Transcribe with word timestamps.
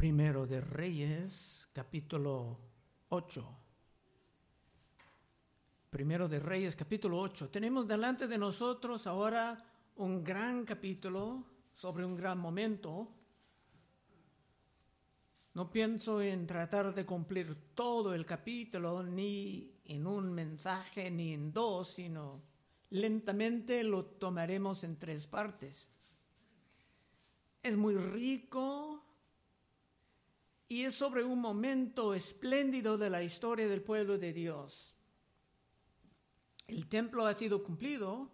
Primero 0.00 0.46
de 0.46 0.62
Reyes, 0.62 1.68
capítulo 1.74 2.56
8. 3.10 3.58
Primero 5.90 6.26
de 6.26 6.40
Reyes, 6.40 6.74
capítulo 6.74 7.20
8. 7.20 7.50
Tenemos 7.50 7.86
delante 7.86 8.26
de 8.26 8.38
nosotros 8.38 9.06
ahora 9.06 9.62
un 9.96 10.24
gran 10.24 10.64
capítulo 10.64 11.44
sobre 11.74 12.06
un 12.06 12.16
gran 12.16 12.38
momento. 12.38 13.12
No 15.52 15.70
pienso 15.70 16.22
en 16.22 16.46
tratar 16.46 16.94
de 16.94 17.04
cumplir 17.04 17.74
todo 17.74 18.14
el 18.14 18.24
capítulo, 18.24 19.02
ni 19.02 19.82
en 19.84 20.06
un 20.06 20.32
mensaje, 20.32 21.10
ni 21.10 21.34
en 21.34 21.52
dos, 21.52 21.90
sino 21.90 22.40
lentamente 22.88 23.84
lo 23.84 24.06
tomaremos 24.06 24.82
en 24.82 24.98
tres 24.98 25.26
partes. 25.26 25.90
Es 27.62 27.76
muy 27.76 27.96
rico 27.96 29.09
y 30.70 30.84
es 30.84 30.94
sobre 30.94 31.24
un 31.24 31.40
momento 31.40 32.14
espléndido 32.14 32.96
de 32.96 33.10
la 33.10 33.24
historia 33.24 33.66
del 33.66 33.82
pueblo 33.82 34.18
de 34.18 34.32
Dios. 34.32 34.94
El 36.68 36.88
templo 36.88 37.26
ha 37.26 37.34
sido 37.34 37.64
cumplido, 37.64 38.30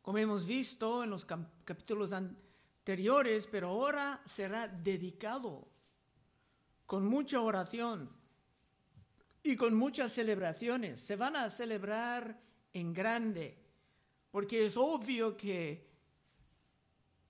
como 0.00 0.16
hemos 0.16 0.46
visto 0.46 1.04
en 1.04 1.10
los 1.10 1.26
capítulos 1.26 2.14
anteriores, 2.14 3.46
pero 3.46 3.68
ahora 3.68 4.22
será 4.24 4.68
dedicado 4.68 5.68
con 6.86 7.06
mucha 7.06 7.42
oración 7.42 8.10
y 9.42 9.54
con 9.54 9.74
muchas 9.74 10.12
celebraciones. 10.12 10.98
Se 10.98 11.16
van 11.16 11.36
a 11.36 11.50
celebrar 11.50 12.40
en 12.72 12.94
grande, 12.94 13.62
porque 14.30 14.64
es 14.64 14.78
obvio 14.78 15.36
que 15.36 15.86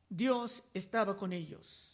Dios 0.09 0.63
estaba 0.73 1.17
con 1.17 1.33
ellos. 1.33 1.90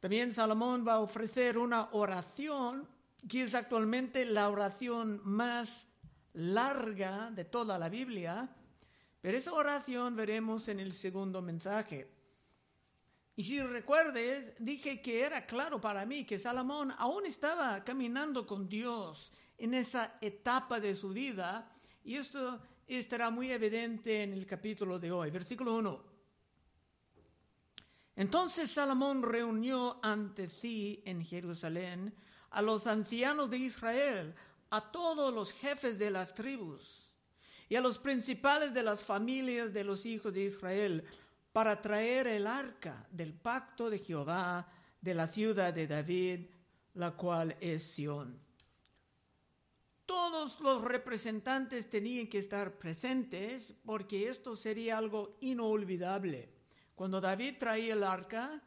También 0.00 0.32
Salomón 0.32 0.86
va 0.86 0.94
a 0.94 1.00
ofrecer 1.00 1.58
una 1.58 1.90
oración 1.92 2.88
que 3.28 3.42
es 3.42 3.54
actualmente 3.54 4.24
la 4.24 4.48
oración 4.48 5.20
más 5.24 5.88
larga 6.32 7.30
de 7.30 7.44
toda 7.44 7.78
la 7.78 7.90
Biblia, 7.90 8.48
pero 9.20 9.36
esa 9.36 9.52
oración 9.52 10.16
veremos 10.16 10.68
en 10.68 10.80
el 10.80 10.94
segundo 10.94 11.42
mensaje. 11.42 12.10
Y 13.36 13.44
si 13.44 13.62
recuerdes, 13.62 14.54
dije 14.58 15.02
que 15.02 15.20
era 15.20 15.44
claro 15.44 15.78
para 15.80 16.06
mí 16.06 16.24
que 16.24 16.38
Salomón 16.38 16.92
aún 16.96 17.26
estaba 17.26 17.84
caminando 17.84 18.46
con 18.46 18.68
Dios 18.68 19.32
en 19.58 19.74
esa 19.74 20.16
etapa 20.22 20.80
de 20.80 20.96
su 20.96 21.10
vida, 21.10 21.70
y 22.02 22.16
esto 22.16 22.58
estará 22.86 23.28
muy 23.28 23.52
evidente 23.52 24.22
en 24.22 24.32
el 24.32 24.46
capítulo 24.46 24.98
de 24.98 25.12
hoy, 25.12 25.30
versículo 25.30 25.76
1. 25.76 26.09
Entonces 28.20 28.70
Salomón 28.70 29.22
reunió 29.22 29.98
ante 30.02 30.50
sí 30.50 31.02
en 31.06 31.24
Jerusalén 31.24 32.14
a 32.50 32.60
los 32.60 32.86
ancianos 32.86 33.48
de 33.48 33.56
Israel, 33.56 34.34
a 34.68 34.92
todos 34.92 35.32
los 35.32 35.52
jefes 35.52 35.98
de 35.98 36.10
las 36.10 36.34
tribus 36.34 37.08
y 37.70 37.76
a 37.76 37.80
los 37.80 37.98
principales 37.98 38.74
de 38.74 38.82
las 38.82 39.02
familias 39.02 39.72
de 39.72 39.84
los 39.84 40.04
hijos 40.04 40.34
de 40.34 40.42
Israel 40.42 41.02
para 41.54 41.80
traer 41.80 42.26
el 42.26 42.46
arca 42.46 43.06
del 43.10 43.32
pacto 43.32 43.88
de 43.88 44.00
Jehová 44.00 44.70
de 45.00 45.14
la 45.14 45.26
ciudad 45.26 45.72
de 45.72 45.86
David, 45.86 46.40
la 46.92 47.12
cual 47.12 47.56
es 47.58 47.84
Sión. 47.84 48.38
Todos 50.04 50.60
los 50.60 50.82
representantes 50.82 51.88
tenían 51.88 52.26
que 52.26 52.40
estar 52.40 52.76
presentes 52.76 53.72
porque 53.86 54.28
esto 54.28 54.56
sería 54.56 54.98
algo 54.98 55.38
inolvidable 55.40 56.59
cuando 57.00 57.18
David 57.18 57.54
traía 57.58 57.94
el 57.94 58.04
arca 58.04 58.60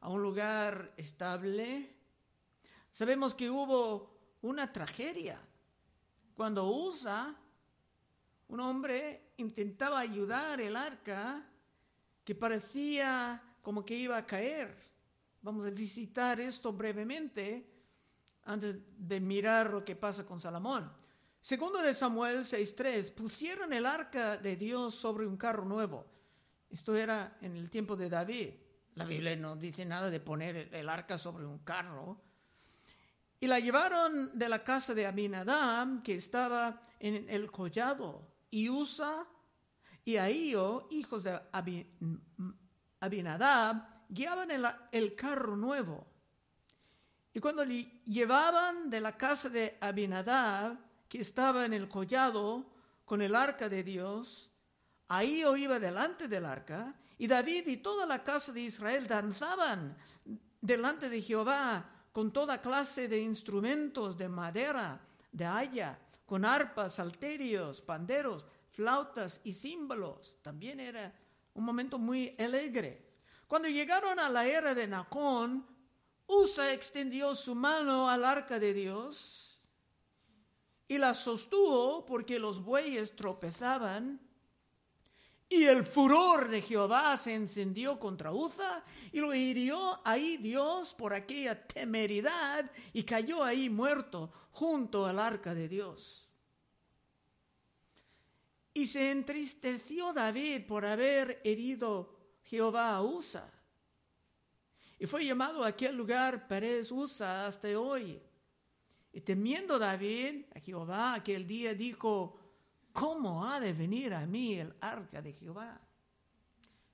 a 0.00 0.08
un 0.08 0.22
lugar 0.22 0.94
estable, 0.96 1.92
sabemos 2.88 3.34
que 3.34 3.50
hubo 3.50 4.16
una 4.42 4.72
tragedia. 4.72 5.40
Cuando 6.36 6.68
Usa, 6.68 7.34
un 8.46 8.60
hombre, 8.60 9.32
intentaba 9.38 9.98
ayudar 9.98 10.60
el 10.60 10.76
arca 10.76 11.44
que 12.22 12.36
parecía 12.36 13.42
como 13.60 13.84
que 13.84 13.96
iba 13.96 14.16
a 14.16 14.24
caer. 14.24 14.72
Vamos 15.42 15.66
a 15.66 15.70
visitar 15.70 16.38
esto 16.38 16.72
brevemente 16.72 17.72
antes 18.44 18.76
de 18.96 19.18
mirar 19.18 19.70
lo 19.70 19.84
que 19.84 19.96
pasa 19.96 20.24
con 20.24 20.40
Salomón. 20.40 20.92
Segundo 21.40 21.82
de 21.82 21.92
Samuel 21.92 22.44
6.3, 22.44 23.12
pusieron 23.14 23.72
el 23.72 23.84
arca 23.84 24.36
de 24.36 24.54
Dios 24.54 24.94
sobre 24.94 25.26
un 25.26 25.36
carro 25.36 25.64
nuevo 25.64 26.13
esto 26.74 26.96
era 26.96 27.38
en 27.40 27.56
el 27.56 27.70
tiempo 27.70 27.94
de 27.94 28.08
David. 28.08 28.50
La 28.96 29.04
Biblia 29.04 29.36
no 29.36 29.54
dice 29.54 29.84
nada 29.84 30.10
de 30.10 30.18
poner 30.18 30.74
el 30.74 30.88
arca 30.88 31.16
sobre 31.16 31.46
un 31.46 31.58
carro. 31.58 32.20
Y 33.38 33.46
la 33.46 33.60
llevaron 33.60 34.36
de 34.36 34.48
la 34.48 34.64
casa 34.64 34.92
de 34.92 35.06
Abinadab, 35.06 36.02
que 36.02 36.14
estaba 36.14 36.82
en 36.98 37.30
el 37.30 37.48
collado, 37.52 38.26
y 38.50 38.68
Usa 38.68 39.24
y 40.04 40.16
Ahío, 40.16 40.88
hijos 40.90 41.22
de 41.22 41.40
Abinadab, 42.98 43.76
guiaban 44.08 44.50
el, 44.50 44.66
el 44.90 45.14
carro 45.14 45.56
nuevo. 45.56 46.04
Y 47.32 47.38
cuando 47.38 47.64
le 47.64 48.02
llevaban 48.04 48.90
de 48.90 49.00
la 49.00 49.16
casa 49.16 49.48
de 49.48 49.78
Abinadab, 49.80 50.76
que 51.08 51.20
estaba 51.20 51.66
en 51.66 51.72
el 51.72 51.88
collado, 51.88 52.66
con 53.04 53.22
el 53.22 53.36
arca 53.36 53.68
de 53.68 53.84
Dios, 53.84 54.50
Ahí 55.08 55.44
iba 55.58 55.78
delante 55.78 56.28
del 56.28 56.44
arca 56.44 56.94
y 57.18 57.26
David 57.26 57.68
y 57.68 57.76
toda 57.78 58.06
la 58.06 58.22
casa 58.22 58.52
de 58.52 58.60
Israel 58.60 59.06
danzaban 59.06 59.96
delante 60.60 61.08
de 61.08 61.20
Jehová 61.20 61.90
con 62.12 62.32
toda 62.32 62.60
clase 62.60 63.08
de 63.08 63.20
instrumentos 63.20 64.16
de 64.16 64.28
madera, 64.28 65.00
de 65.30 65.44
haya, 65.44 65.98
con 66.24 66.44
arpas, 66.44 66.94
salterios, 66.94 67.80
panderos, 67.80 68.46
flautas 68.70 69.40
y 69.44 69.52
címbalos. 69.52 70.38
También 70.42 70.80
era 70.80 71.12
un 71.54 71.64
momento 71.64 71.98
muy 71.98 72.34
alegre. 72.38 73.04
Cuando 73.46 73.68
llegaron 73.68 74.18
a 74.18 74.30
la 74.30 74.46
era 74.46 74.74
de 74.74 74.86
Nacón, 74.86 75.66
Usa 76.26 76.72
extendió 76.72 77.34
su 77.34 77.54
mano 77.54 78.08
al 78.08 78.24
arca 78.24 78.58
de 78.58 78.72
Dios 78.72 79.60
y 80.88 80.98
la 80.98 81.12
sostuvo 81.12 82.06
porque 82.06 82.38
los 82.38 82.64
bueyes 82.64 83.14
tropezaban 83.14 84.20
y 85.48 85.64
el 85.64 85.84
furor 85.84 86.48
de 86.48 86.62
Jehová 86.62 87.16
se 87.16 87.34
encendió 87.34 87.98
contra 87.98 88.32
Uza 88.32 88.82
y 89.12 89.20
lo 89.20 89.34
hirió 89.34 90.00
ahí 90.04 90.36
Dios 90.38 90.94
por 90.94 91.12
aquella 91.12 91.66
temeridad 91.66 92.70
y 92.92 93.02
cayó 93.04 93.44
ahí 93.44 93.68
muerto 93.68 94.32
junto 94.50 95.06
al 95.06 95.18
arca 95.18 95.54
de 95.54 95.68
Dios. 95.68 96.28
Y 98.72 98.86
se 98.86 99.10
entristeció 99.12 100.12
David 100.12 100.66
por 100.66 100.84
haber 100.84 101.40
herido 101.44 102.18
Jehová 102.42 102.96
a 102.96 103.02
Uza. 103.02 103.48
Y 104.98 105.06
fue 105.06 105.24
llamado 105.24 105.62
aquel 105.62 105.96
lugar 105.96 106.48
Pérez 106.48 106.90
Usa 106.90 107.46
hasta 107.46 107.78
hoy. 107.78 108.20
Y 109.12 109.20
temiendo 109.20 109.78
David 109.78 110.46
a 110.56 110.58
Jehová 110.58 111.14
aquel 111.14 111.46
día 111.46 111.74
dijo, 111.74 112.36
¿cómo 112.94 113.44
ha 113.44 113.60
de 113.60 113.72
venir 113.72 114.14
a 114.14 114.24
mí 114.24 114.54
el 114.54 114.74
arca 114.80 115.20
de 115.20 115.32
Jehová? 115.32 115.78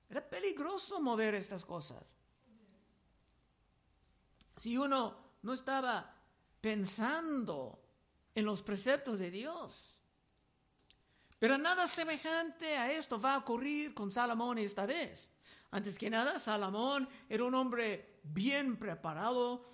Era 0.08 0.28
peligroso 0.28 1.00
mover 1.00 1.34
estas 1.34 1.64
cosas. 1.64 2.02
Si 4.56 4.76
uno 4.76 5.16
no 5.42 5.52
estaba 5.52 6.16
pensando 6.60 7.80
en 8.34 8.44
los 8.44 8.62
preceptos 8.62 9.18
de 9.18 9.30
Dios. 9.30 9.96
Pero 11.38 11.56
nada 11.56 11.86
semejante 11.86 12.76
a 12.76 12.92
esto 12.92 13.20
va 13.20 13.34
a 13.34 13.38
ocurrir 13.38 13.94
con 13.94 14.10
Salomón 14.10 14.58
esta 14.58 14.86
vez. 14.86 15.30
Antes 15.70 15.98
que 15.98 16.10
nada, 16.10 16.38
Salomón 16.38 17.08
era 17.28 17.44
un 17.44 17.54
hombre 17.54 18.20
bien 18.22 18.76
preparado, 18.78 19.66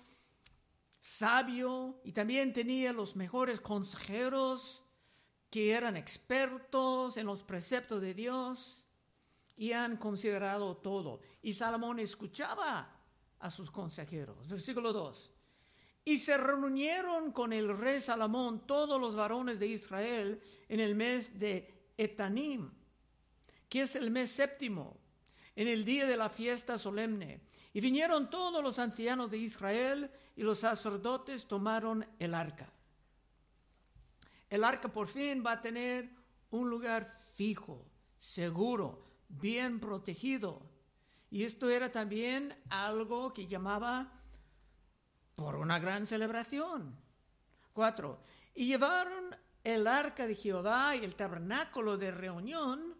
sabio 1.01 1.99
y 2.03 2.11
también 2.11 2.53
tenía 2.53 2.93
los 2.93 3.15
mejores 3.15 3.59
consejeros 3.59 4.83
que 5.49 5.71
eran 5.71 5.95
expertos 5.95 7.17
en 7.17 7.25
los 7.25 7.43
preceptos 7.43 8.01
de 8.01 8.13
Dios 8.13 8.83
y 9.55 9.71
han 9.71 9.97
considerado 9.97 10.77
todo. 10.77 11.21
Y 11.41 11.53
Salomón 11.53 11.99
escuchaba 11.99 12.93
a 13.39 13.51
sus 13.51 13.71
consejeros. 13.71 14.47
Versículo 14.47 14.91
2. 14.91 15.31
Y 16.05 16.17
se 16.19 16.37
reunieron 16.37 17.31
con 17.31 17.53
el 17.53 17.77
rey 17.77 17.99
Salomón 18.01 18.65
todos 18.65 18.99
los 18.99 19.15
varones 19.15 19.59
de 19.59 19.67
Israel 19.67 20.41
en 20.69 20.79
el 20.79 20.95
mes 20.95 21.39
de 21.39 21.91
Etanim, 21.97 22.71
que 23.67 23.81
es 23.81 23.95
el 23.95 24.11
mes 24.11 24.31
séptimo, 24.31 24.97
en 25.55 25.67
el 25.67 25.83
día 25.83 26.05
de 26.05 26.17
la 26.17 26.29
fiesta 26.29 26.77
solemne. 26.77 27.41
Y 27.73 27.81
vinieron 27.81 28.29
todos 28.29 28.63
los 28.63 28.79
ancianos 28.79 29.29
de 29.31 29.37
Israel 29.37 30.09
y 30.35 30.43
los 30.43 30.59
sacerdotes 30.59 31.45
tomaron 31.45 32.05
el 32.19 32.33
arca 32.33 32.71
el 34.49 34.63
arca 34.63 34.87
por 34.87 35.07
fin 35.07 35.43
va 35.45 35.53
a 35.53 35.61
tener 35.61 36.09
un 36.51 36.69
lugar 36.69 37.11
fijo, 37.35 37.85
seguro, 38.19 39.03
bien 39.29 39.79
protegido. 39.79 40.61
Y 41.29 41.43
esto 41.43 41.69
era 41.69 41.91
también 41.91 42.57
algo 42.69 43.33
que 43.33 43.47
llamaba 43.47 44.11
por 45.35 45.55
una 45.55 45.79
gran 45.79 46.05
celebración. 46.05 46.95
Cuatro. 47.73 48.21
Y 48.55 48.67
llevaron 48.67 49.35
el 49.63 49.85
arca 49.85 50.25
de 50.25 50.35
Jehová 50.35 50.95
y 50.95 51.03
el 51.03 51.15
tabernáculo 51.15 51.97
de 51.97 52.11
reunión 52.11 52.95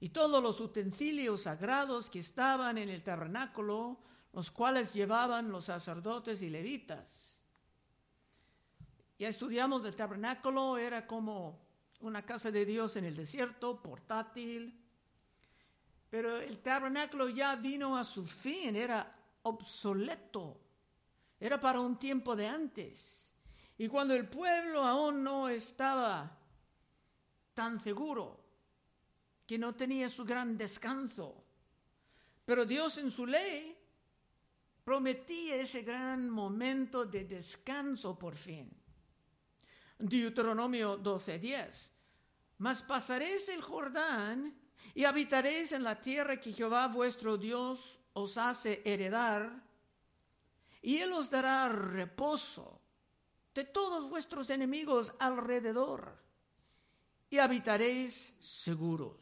y 0.00 0.10
todos 0.10 0.42
los 0.42 0.60
utensilios 0.60 1.42
sagrados 1.42 2.10
que 2.10 2.20
estaban 2.20 2.78
en 2.78 2.88
el 2.88 3.02
tabernáculo, 3.02 3.98
los 4.32 4.50
cuales 4.50 4.92
llevaban 4.92 5.50
los 5.50 5.64
sacerdotes 5.64 6.42
y 6.42 6.50
levitas. 6.50 7.37
Ya 9.18 9.28
estudiamos 9.28 9.84
el 9.84 9.96
tabernáculo, 9.96 10.78
era 10.78 11.04
como 11.04 11.58
una 12.00 12.24
casa 12.24 12.52
de 12.52 12.64
Dios 12.64 12.94
en 12.94 13.04
el 13.04 13.16
desierto, 13.16 13.82
portátil, 13.82 14.80
pero 16.08 16.38
el 16.38 16.58
tabernáculo 16.58 17.28
ya 17.28 17.56
vino 17.56 17.96
a 17.96 18.04
su 18.04 18.24
fin, 18.24 18.76
era 18.76 19.12
obsoleto, 19.42 20.60
era 21.40 21.60
para 21.60 21.80
un 21.80 21.98
tiempo 21.98 22.36
de 22.36 22.46
antes. 22.46 23.28
Y 23.76 23.88
cuando 23.88 24.14
el 24.14 24.28
pueblo 24.28 24.84
aún 24.84 25.24
no 25.24 25.48
estaba 25.48 26.38
tan 27.54 27.80
seguro, 27.80 28.38
que 29.44 29.58
no 29.58 29.74
tenía 29.74 30.08
su 30.08 30.24
gran 30.24 30.56
descanso, 30.56 31.44
pero 32.44 32.64
Dios 32.64 32.98
en 32.98 33.10
su 33.10 33.26
ley 33.26 33.76
prometía 34.84 35.56
ese 35.56 35.82
gran 35.82 36.30
momento 36.30 37.04
de 37.04 37.24
descanso 37.24 38.16
por 38.18 38.36
fin. 38.36 38.70
Deuteronomio 39.98 40.96
12:10. 40.98 41.90
Mas 42.58 42.82
pasaréis 42.82 43.48
el 43.48 43.62
Jordán 43.62 44.54
y 44.94 45.04
habitaréis 45.04 45.72
en 45.72 45.82
la 45.82 46.00
tierra 46.00 46.40
que 46.40 46.52
Jehová 46.52 46.88
vuestro 46.88 47.36
Dios 47.36 48.00
os 48.14 48.36
hace 48.36 48.82
heredar, 48.84 49.62
y 50.82 50.98
Él 50.98 51.12
os 51.12 51.30
dará 51.30 51.68
reposo 51.68 52.80
de 53.54 53.64
todos 53.64 54.08
vuestros 54.08 54.50
enemigos 54.50 55.12
alrededor, 55.18 56.16
y 57.30 57.38
habitaréis 57.38 58.34
seguros. 58.40 59.16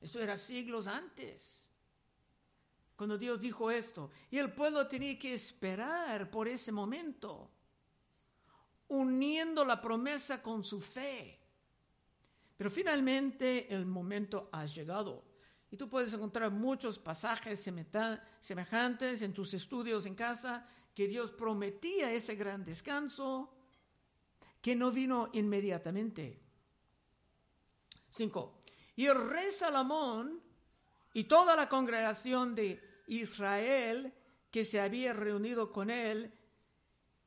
Esto 0.00 0.20
era 0.20 0.36
siglos 0.36 0.88
antes, 0.88 1.62
cuando 2.96 3.16
Dios 3.16 3.40
dijo 3.40 3.70
esto, 3.70 4.10
y 4.30 4.38
el 4.38 4.52
pueblo 4.52 4.88
tenía 4.88 5.16
que 5.18 5.34
esperar 5.34 6.30
por 6.30 6.48
ese 6.48 6.72
momento, 6.72 7.50
uniendo 8.92 9.64
la 9.64 9.80
promesa 9.80 10.42
con 10.42 10.62
su 10.62 10.80
fe. 10.80 11.38
Pero 12.56 12.70
finalmente 12.70 13.72
el 13.74 13.86
momento 13.86 14.48
ha 14.52 14.66
llegado. 14.66 15.24
Y 15.70 15.76
tú 15.76 15.88
puedes 15.88 16.12
encontrar 16.12 16.50
muchos 16.50 16.98
pasajes 16.98 17.66
semejantes 18.40 19.22
en 19.22 19.32
tus 19.32 19.54
estudios 19.54 20.04
en 20.04 20.14
casa 20.14 20.68
que 20.94 21.08
Dios 21.08 21.30
prometía 21.30 22.12
ese 22.12 22.36
gran 22.36 22.64
descanso 22.64 23.54
que 24.60 24.76
no 24.76 24.90
vino 24.90 25.30
inmediatamente. 25.32 26.38
5. 28.10 28.62
Y 28.96 29.06
el 29.06 29.30
rey 29.30 29.50
Salomón 29.50 30.42
y 31.14 31.24
toda 31.24 31.56
la 31.56 31.68
congregación 31.68 32.54
de 32.54 33.02
Israel 33.06 34.12
que 34.50 34.66
se 34.66 34.78
había 34.78 35.14
reunido 35.14 35.72
con 35.72 35.88
él, 35.88 36.30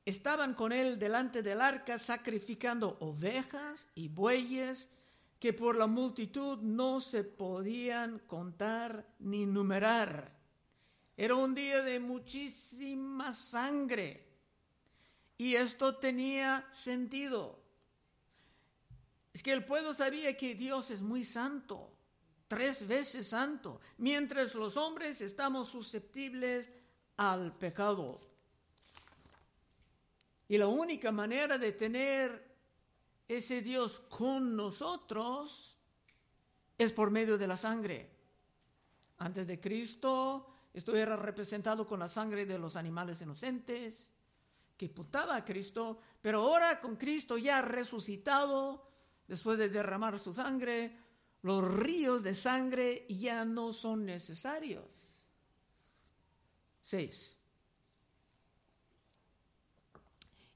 estaban 0.05 0.53
con 0.53 0.71
él 0.71 0.99
delante 0.99 1.41
del 1.41 1.61
arca 1.61 1.97
sacrificando 1.97 2.97
ovejas 2.99 3.87
y 3.95 4.07
bueyes 4.07 4.87
que 5.39 5.51
por 5.51 5.75
la 5.75 5.87
multitud 5.87 6.59
no 6.59 7.01
se 7.01 7.23
podían 7.23 8.19
contar 8.19 9.05
ni 9.19 9.45
numerar. 9.45 10.33
Era 11.17 11.35
un 11.35 11.55
día 11.55 11.81
de 11.81 11.99
muchísima 11.99 13.33
sangre. 13.33 14.25
Y 15.37 15.55
esto 15.55 15.95
tenía 15.95 16.67
sentido. 16.71 17.59
Es 19.33 19.43
que 19.43 19.51
el 19.51 19.65
pueblo 19.65 19.93
sabía 19.93 20.37
que 20.37 20.55
Dios 20.55 20.91
es 20.91 21.01
muy 21.01 21.25
santo, 21.25 21.91
tres 22.47 22.87
veces 22.87 23.27
santo, 23.27 23.81
mientras 23.97 24.55
los 24.55 24.77
hombres 24.77 25.19
estamos 25.19 25.67
susceptibles 25.67 26.69
al 27.17 27.57
pecado. 27.57 28.34
Y 30.47 30.57
la 30.57 30.67
única 30.67 31.11
manera 31.11 31.57
de 31.57 31.71
tener 31.71 32.55
ese 33.27 33.61
Dios 33.61 33.99
con 34.09 34.55
nosotros 34.55 35.77
es 36.77 36.93
por 36.93 37.09
medio 37.09 37.37
de 37.37 37.47
la 37.47 37.57
sangre. 37.57 38.11
Antes 39.17 39.47
de 39.47 39.59
Cristo, 39.59 40.47
esto 40.73 40.95
era 40.95 41.15
representado 41.15 41.87
con 41.87 41.99
la 41.99 42.07
sangre 42.07 42.45
de 42.45 42.59
los 42.59 42.75
animales 42.75 43.21
inocentes 43.21 44.09
que 44.77 44.89
puntaba 44.89 45.37
a 45.37 45.45
Cristo, 45.45 45.99
pero 46.21 46.41
ahora 46.41 46.81
con 46.81 46.97
Cristo 46.97 47.37
ya 47.37 47.61
resucitado, 47.61 48.91
después 49.27 49.57
de 49.57 49.69
derramar 49.69 50.19
su 50.19 50.33
sangre, 50.33 50.99
los 51.43 51.63
ríos 51.63 52.23
de 52.23 52.33
sangre 52.33 53.05
ya 53.07 53.45
no 53.45 53.71
son 53.71 54.05
necesarios. 54.05 54.83
6. 56.83 57.35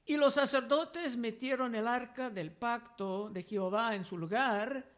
Y 0.09 0.17
los 0.17 0.33
sacerdotes 0.33 1.15
metieron 1.17 1.75
el 1.75 1.87
arca 1.87 2.31
del 2.31 2.51
pacto 2.51 3.29
de 3.29 3.43
Jehová 3.43 3.93
en 3.93 4.03
su 4.03 4.17
lugar, 4.17 4.91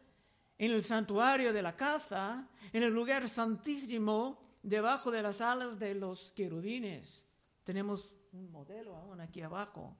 en 0.56 0.72
el 0.72 0.82
santuario 0.82 1.52
de 1.52 1.60
la 1.60 1.76
casa, 1.76 2.48
en 2.72 2.82
el 2.82 2.94
lugar 2.94 3.28
santísimo 3.28 4.56
debajo 4.62 5.10
de 5.10 5.22
las 5.22 5.42
alas 5.42 5.78
de 5.78 5.94
los 5.94 6.32
querubines. 6.32 7.26
Tenemos 7.62 8.16
un 8.32 8.50
modelo 8.50 8.96
aún 8.96 9.20
aquí 9.20 9.42
abajo 9.42 9.94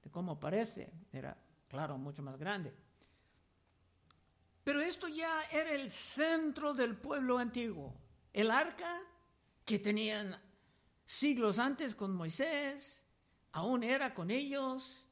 de 0.00 0.12
cómo 0.12 0.38
parece. 0.38 0.92
Era, 1.12 1.36
claro, 1.66 1.98
mucho 1.98 2.22
más 2.22 2.38
grande. 2.38 2.72
Pero 4.62 4.80
esto 4.80 5.08
ya 5.08 5.42
era 5.50 5.72
el 5.72 5.90
centro 5.90 6.72
del 6.72 6.96
pueblo 6.96 7.36
antiguo. 7.36 7.92
El 8.32 8.52
arca 8.52 8.96
que 9.64 9.80
tenían 9.80 10.40
siglos 11.04 11.58
antes 11.58 11.96
con 11.96 12.14
Moisés, 12.14 13.03
aún 13.54 13.84
era 13.84 14.14
con 14.14 14.30
ellos 14.30 15.04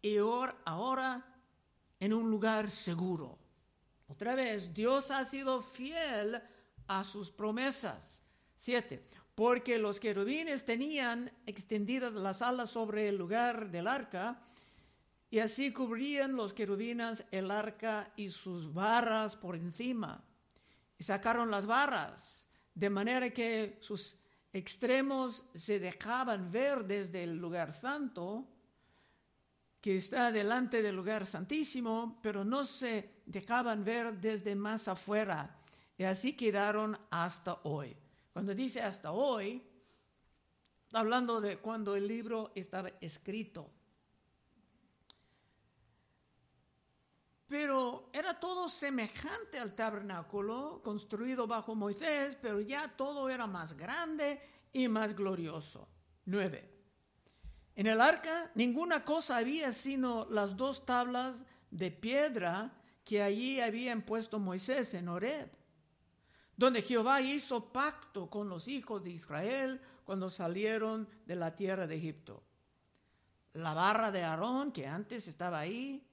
y 0.00 0.16
ahora 0.16 1.24
en 1.98 2.14
un 2.14 2.30
lugar 2.30 2.70
seguro. 2.70 3.36
Otra 4.06 4.36
vez, 4.36 4.72
Dios 4.72 5.10
ha 5.10 5.26
sido 5.26 5.60
fiel 5.60 6.40
a 6.86 7.02
sus 7.02 7.32
promesas. 7.32 8.22
Siete, 8.56 9.04
porque 9.34 9.78
los 9.78 9.98
querubines 9.98 10.64
tenían 10.64 11.32
extendidas 11.46 12.12
las 12.12 12.42
alas 12.42 12.70
sobre 12.70 13.08
el 13.08 13.16
lugar 13.16 13.70
del 13.70 13.88
arca, 13.88 14.40
y 15.28 15.40
así 15.40 15.72
cubrían 15.72 16.36
los 16.36 16.52
querubines 16.52 17.24
el 17.32 17.50
arca 17.50 18.12
y 18.14 18.30
sus 18.30 18.72
barras 18.72 19.34
por 19.34 19.56
encima. 19.56 20.22
Y 20.96 21.02
sacaron 21.02 21.50
las 21.50 21.66
barras, 21.66 22.46
de 22.72 22.88
manera 22.88 23.30
que 23.30 23.78
sus 23.80 24.16
extremos 24.54 25.44
se 25.54 25.80
dejaban 25.80 26.50
ver 26.50 26.84
desde 26.84 27.24
el 27.24 27.36
lugar 27.36 27.72
santo, 27.72 28.46
que 29.80 29.96
está 29.96 30.32
delante 30.32 30.80
del 30.80 30.96
lugar 30.96 31.26
santísimo, 31.26 32.18
pero 32.22 32.44
no 32.44 32.64
se 32.64 33.10
dejaban 33.26 33.84
ver 33.84 34.14
desde 34.18 34.54
más 34.54 34.88
afuera 34.88 35.58
y 35.98 36.04
así 36.04 36.34
quedaron 36.34 36.96
hasta 37.10 37.60
hoy. 37.64 37.96
Cuando 38.32 38.54
dice 38.54 38.80
hasta 38.80 39.12
hoy, 39.12 39.62
hablando 40.92 41.40
de 41.40 41.58
cuando 41.58 41.96
el 41.96 42.06
libro 42.06 42.52
estaba 42.54 42.90
escrito. 43.00 43.70
Pero 47.46 48.08
era 48.12 48.40
todo 48.40 48.68
semejante 48.68 49.58
al 49.58 49.74
tabernáculo 49.74 50.80
construido 50.82 51.46
bajo 51.46 51.74
Moisés, 51.74 52.36
pero 52.40 52.60
ya 52.60 52.88
todo 52.88 53.28
era 53.28 53.46
más 53.46 53.76
grande 53.76 54.40
y 54.72 54.88
más 54.88 55.14
glorioso. 55.14 55.88
9. 56.24 56.70
En 57.76 57.86
el 57.86 58.00
arca 58.00 58.50
ninguna 58.54 59.04
cosa 59.04 59.36
había 59.36 59.72
sino 59.72 60.26
las 60.30 60.56
dos 60.56 60.86
tablas 60.86 61.44
de 61.70 61.90
piedra 61.90 62.72
que 63.04 63.22
allí 63.22 63.60
habían 63.60 64.02
puesto 64.02 64.38
Moisés 64.38 64.94
en 64.94 65.08
Horeb 65.08 65.50
donde 66.56 66.82
Jehová 66.82 67.20
hizo 67.20 67.72
pacto 67.72 68.30
con 68.30 68.48
los 68.48 68.68
hijos 68.68 69.02
de 69.02 69.10
Israel 69.10 69.80
cuando 70.04 70.30
salieron 70.30 71.08
de 71.26 71.36
la 71.36 71.56
tierra 71.56 71.86
de 71.86 71.96
Egipto. 71.96 72.42
La 73.54 73.74
barra 73.74 74.10
de 74.10 74.22
Aarón, 74.22 74.72
que 74.72 74.86
antes 74.86 75.28
estaba 75.28 75.60
ahí, 75.60 76.06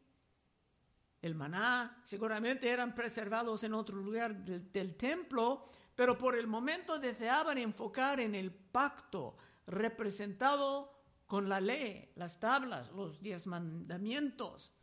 el 1.22 1.36
maná, 1.36 2.02
seguramente 2.04 2.70
eran 2.70 2.96
preservados 2.96 3.64
en 3.64 3.74
otro 3.74 3.98
lugar 3.98 4.36
del, 4.36 4.96
templo, 4.96 5.64
pero 5.96 6.18
por 6.18 6.36
el 6.36 6.48
momento 6.48 6.98
deseaban 6.98 7.60
enfocar 7.60 8.20
en 8.20 8.34
el 8.34 8.52
pacto 8.52 9.38
representado 9.68 10.92
con 11.28 11.48
la 11.48 11.62
ley, 11.62 12.12
las 12.16 12.40
tablas, 12.40 12.92
los 12.92 13.22
diez 13.22 13.46
mandamientos, 13.46 14.74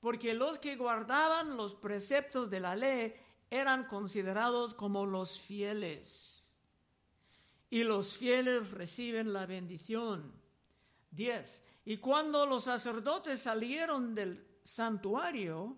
porque 0.00 0.34
los 0.34 0.58
que 0.58 0.76
guardaban 0.76 1.56
los 1.56 1.74
preceptos 1.74 2.48
de 2.48 2.60
la 2.60 2.74
ley 2.74 3.14
eran 3.50 3.84
considerados 3.84 4.72
como 4.72 5.04
los 5.04 5.38
fieles. 5.38 6.48
Y 7.68 7.84
los 7.84 8.16
fieles 8.16 8.70
reciben 8.70 9.32
la 9.32 9.46
bendición. 9.46 10.32
10. 11.10 11.62
Y 11.84 11.98
cuando 11.98 12.46
los 12.46 12.64
sacerdotes 12.64 13.40
salieron 13.42 14.14
del 14.14 14.46
santuario, 14.62 15.76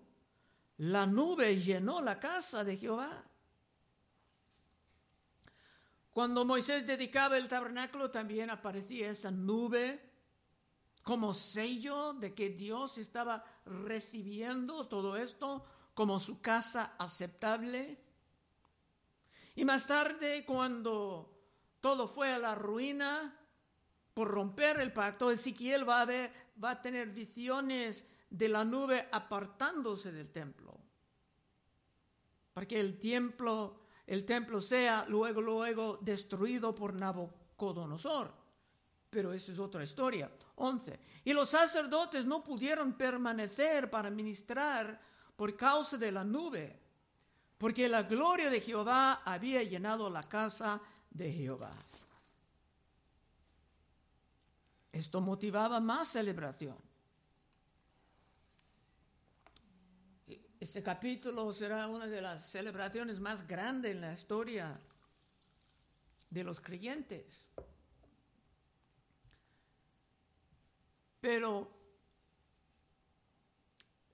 la 0.77 1.05
nube 1.05 1.59
llenó 1.59 2.01
la 2.01 2.19
casa 2.19 2.63
de 2.63 2.77
Jehová. 2.77 3.23
Cuando 6.11 6.45
Moisés 6.45 6.87
dedicaba 6.87 7.37
el 7.37 7.47
tabernáculo 7.47 8.09
también 8.09 8.49
aparecía 8.49 9.09
esa 9.09 9.31
nube 9.31 10.01
como 11.03 11.33
sello 11.33 12.13
de 12.13 12.33
que 12.33 12.49
Dios 12.49 12.97
estaba 12.97 13.43
recibiendo 13.65 14.87
todo 14.87 15.17
esto 15.17 15.65
como 15.93 16.19
su 16.19 16.41
casa 16.41 16.95
aceptable. 16.97 18.01
Y 19.55 19.65
más 19.65 19.87
tarde, 19.87 20.45
cuando 20.45 21.31
todo 21.79 22.07
fue 22.07 22.33
a 22.33 22.39
la 22.39 22.55
ruina 22.55 23.37
por 24.13 24.29
romper 24.29 24.79
el 24.79 24.91
pacto, 24.91 25.31
Ezequiel 25.31 25.87
va 25.87 26.01
a, 26.01 26.05
ver, 26.05 26.31
va 26.61 26.71
a 26.71 26.81
tener 26.81 27.09
visiones 27.09 28.05
de 28.29 28.49
la 28.49 28.65
nube 28.65 29.07
apartándose 29.11 30.11
del 30.11 30.31
templo. 30.31 30.77
Para 32.53 32.67
que 32.67 32.79
el 32.79 32.99
templo 32.99 33.85
el 34.07 34.25
templo 34.25 34.61
sea 34.61 35.05
luego, 35.07 35.41
luego 35.41 35.97
destruido 36.01 36.75
por 36.75 36.93
Nabucodonosor. 36.93 38.31
Pero 39.09 39.33
eso 39.33 39.51
es 39.51 39.59
otra 39.59 39.83
historia. 39.83 40.29
11. 40.55 40.99
Y 41.23 41.33
los 41.33 41.49
sacerdotes 41.49 42.25
no 42.25 42.43
pudieron 42.43 42.93
permanecer 42.93 43.89
para 43.89 44.09
ministrar 44.09 44.99
por 45.35 45.55
causa 45.55 45.97
de 45.97 46.11
la 46.11 46.23
nube, 46.23 46.79
porque 47.57 47.89
la 47.89 48.03
gloria 48.03 48.49
de 48.49 48.61
Jehová 48.61 49.21
había 49.25 49.63
llenado 49.63 50.09
la 50.09 50.23
casa 50.23 50.81
de 51.09 51.31
Jehová. 51.31 51.71
Esto 54.91 55.19
motivaba 55.19 55.79
más 55.79 56.09
celebración. 56.09 56.77
Este 60.65 60.81
capítulo 60.81 61.53
será 61.53 61.87
una 61.87 62.07
de 62.07 62.23
las 62.23 62.49
celebraciones 62.49 63.19
más 63.19 63.45
grandes 63.45 63.91
en 63.91 64.01
la 64.01 64.11
historia 64.11 64.81
de 66.27 66.43
los 66.43 66.59
creyentes. 66.59 67.45
Pero 71.21 71.69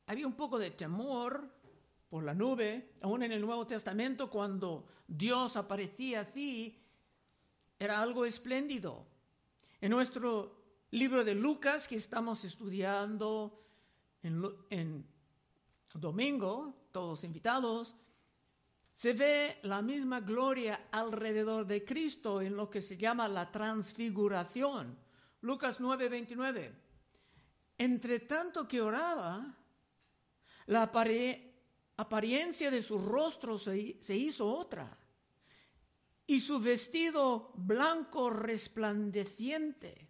había 0.07 0.27
un 0.27 0.33
poco 0.33 0.59
de 0.59 0.71
temor 0.71 1.49
por 2.09 2.25
la 2.25 2.33
nube, 2.33 2.95
aún 3.01 3.23
en 3.23 3.31
el 3.31 3.39
Nuevo 3.39 3.65
Testamento, 3.65 4.29
cuando 4.29 4.85
Dios 5.07 5.55
aparecía 5.55 6.19
así, 6.19 6.83
era 7.79 8.01
algo 8.01 8.25
espléndido. 8.25 9.07
En 9.79 9.91
nuestro 9.91 10.53
libro 10.91 11.23
de 11.23 11.33
Lucas, 11.33 11.87
que 11.87 11.95
estamos 11.95 12.43
estudiando 12.43 13.57
en, 14.21 15.07
domingo, 15.99 16.87
todos 16.91 17.23
invitados, 17.23 17.95
se 18.93 19.13
ve 19.13 19.59
la 19.63 19.81
misma 19.81 20.19
gloria 20.19 20.87
alrededor 20.91 21.65
de 21.65 21.83
Cristo 21.83 22.41
en 22.41 22.55
lo 22.55 22.69
que 22.69 22.81
se 22.81 22.97
llama 22.97 23.27
la 23.27 23.51
transfiguración. 23.51 24.97
Lucas 25.41 25.79
9:29. 25.79 26.71
Entre 27.77 28.19
tanto 28.19 28.67
que 28.67 28.79
oraba, 28.79 29.57
la 30.67 30.83
apariencia 31.97 32.69
de 32.69 32.83
su 32.83 32.99
rostro 32.99 33.57
se, 33.57 33.97
se 34.01 34.15
hizo 34.15 34.45
otra 34.45 34.97
y 36.27 36.39
su 36.39 36.59
vestido 36.59 37.51
blanco 37.55 38.29
resplandeciente. 38.29 40.09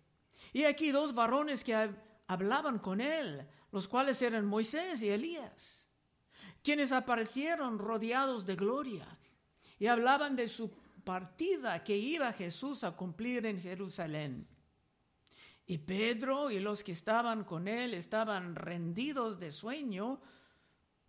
Y 0.53 0.65
aquí 0.65 0.91
dos 0.91 1.15
varones 1.15 1.63
que 1.63 1.73
hablaban 2.27 2.79
con 2.79 3.00
él, 3.00 3.47
los 3.71 3.87
cuales 3.87 4.21
eran 4.21 4.45
Moisés 4.45 5.01
y 5.01 5.09
Elías, 5.09 5.87
quienes 6.61 6.91
aparecieron 6.91 7.79
rodeados 7.79 8.45
de 8.45 8.55
gloria 8.55 9.07
y 9.79 9.87
hablaban 9.87 10.35
de 10.35 10.47
su 10.47 10.69
partida 11.03 11.83
que 11.83 11.97
iba 11.97 12.31
Jesús 12.33 12.83
a 12.83 12.95
cumplir 12.95 13.45
en 13.45 13.59
Jerusalén. 13.59 14.47
Y 15.65 15.77
Pedro 15.79 16.51
y 16.51 16.59
los 16.59 16.83
que 16.83 16.91
estaban 16.91 17.43
con 17.43 17.67
él 17.67 17.93
estaban 17.93 18.55
rendidos 18.55 19.39
de 19.39 19.51
sueño, 19.51 20.21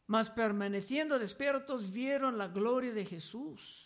mas 0.07 0.31
permaneciendo 0.31 1.19
despiertos 1.19 1.91
vieron 1.91 2.39
la 2.39 2.49
gloria 2.49 2.93
de 2.93 3.05
Jesús 3.05 3.82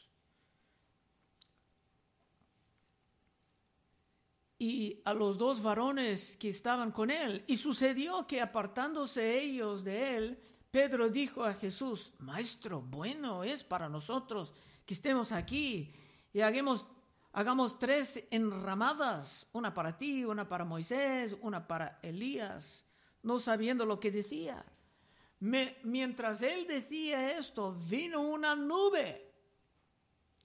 y 4.58 5.02
a 5.04 5.12
los 5.12 5.36
dos 5.36 5.62
varones 5.62 6.36
que 6.36 6.48
estaban 6.48 6.90
con 6.90 7.10
él. 7.10 7.44
Y 7.46 7.56
sucedió 7.56 8.26
que 8.26 8.40
apartándose 8.40 9.38
ellos 9.40 9.84
de 9.84 10.16
él, 10.16 10.42
Pedro 10.70 11.08
dijo 11.08 11.44
a 11.44 11.54
Jesús, 11.54 12.12
Maestro, 12.18 12.82
bueno 12.82 13.44
es 13.44 13.64
para 13.64 13.88
nosotros 13.88 14.54
que 14.84 14.94
estemos 14.94 15.32
aquí 15.32 15.94
y 16.32 16.40
hagamos, 16.40 16.86
hagamos 17.32 17.78
tres 17.78 18.24
enramadas, 18.30 19.46
una 19.52 19.74
para 19.74 19.96
ti, 19.96 20.24
una 20.24 20.48
para 20.48 20.64
Moisés, 20.64 21.36
una 21.40 21.66
para 21.66 21.98
Elías, 22.02 22.84
no 23.22 23.38
sabiendo 23.38 23.84
lo 23.84 24.00
que 24.00 24.10
decía. 24.10 24.64
mientras 25.40 26.40
él 26.42 26.66
decía 26.66 27.38
esto, 27.38 27.74
vino 27.88 28.20
una 28.22 28.54
nube 28.54 29.32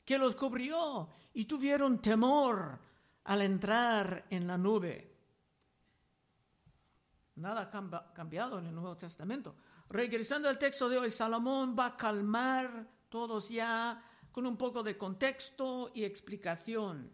que 0.03 0.18
los 0.18 0.36
cubrió 0.36 1.10
y 1.34 1.46
tuvieron 1.46 2.01
temor 2.01 2.90
al 3.25 3.42
entrar 3.42 4.25
en 4.30 4.48
la 4.48 4.58
nube. 4.58 5.12
Nada 7.36 7.72
ha 7.74 8.13
cambiado 8.13 8.60
en 8.60 8.68
el 8.68 8.75
Nuevo 8.75 8.98
Testamento. 8.98 9.56
Regresando 9.90 10.48
al 10.48 10.60
texto 10.60 10.88
de 10.90 10.98
hoy, 10.98 11.12
Salomón 11.12 11.75
va 11.78 11.88
a 11.88 11.98
calmar 11.98 12.88
todos 13.10 13.50
ya 13.50 14.04
con 14.32 14.46
un 14.46 14.58
poco 14.58 14.84
de 14.84 14.98
contexto 14.98 15.92
y 15.94 16.04
explicación. 16.04 17.12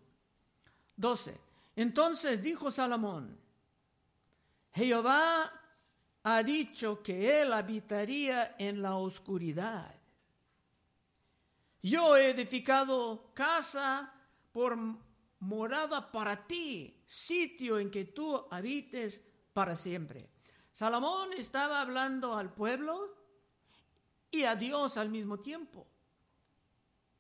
12. 0.96 1.40
Entonces 1.76 2.42
dijo 2.42 2.72
Salomón, 2.72 3.40
Jehová 4.74 5.52
ha 6.24 6.44
dicho 6.44 7.02
que 7.02 7.42
él 7.42 7.54
habitaría 7.54 8.56
en 8.60 8.82
la 8.82 8.96
oscuridad. 8.96 9.96
Yo 11.82 12.18
he 12.18 12.32
edificado 12.32 13.32
casa 13.34 14.14
por 14.52 14.78
morada 15.40 16.12
para 16.12 16.48
ti, 16.48 17.04
sitio 17.06 17.80
en 17.80 17.92
que 17.92 18.06
tú 18.06 18.46
habites 18.50 19.22
para 19.54 19.76
siempre. 19.76 20.30
Salomón 20.72 21.34
estaba 21.34 21.82
hablando 21.82 22.36
al 22.36 22.54
pueblo 22.54 23.16
y 24.32 24.44
a 24.44 24.56
Dios 24.56 24.98
al 24.98 25.10
mismo 25.10 25.40
tiempo. 25.40 25.88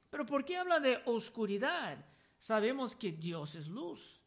Pero 0.09 0.25
¿por 0.25 0.45
qué 0.45 0.57
habla 0.57 0.79
de 0.79 1.01
oscuridad? 1.05 1.97
Sabemos 2.39 2.95
que 2.95 3.11
Dios 3.11 3.55
es 3.55 3.67
luz. 3.67 4.21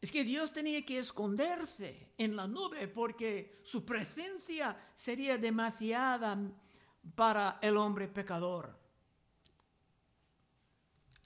Es 0.00 0.12
que 0.12 0.22
Dios 0.22 0.52
tenía 0.52 0.84
que 0.86 0.98
esconderse 0.98 2.12
en 2.16 2.36
la 2.36 2.46
nube 2.46 2.86
porque 2.86 3.60
su 3.64 3.84
presencia 3.84 4.76
sería 4.94 5.38
demasiada 5.38 6.38
para 7.16 7.58
el 7.62 7.76
hombre 7.76 8.06
pecador 8.06 8.87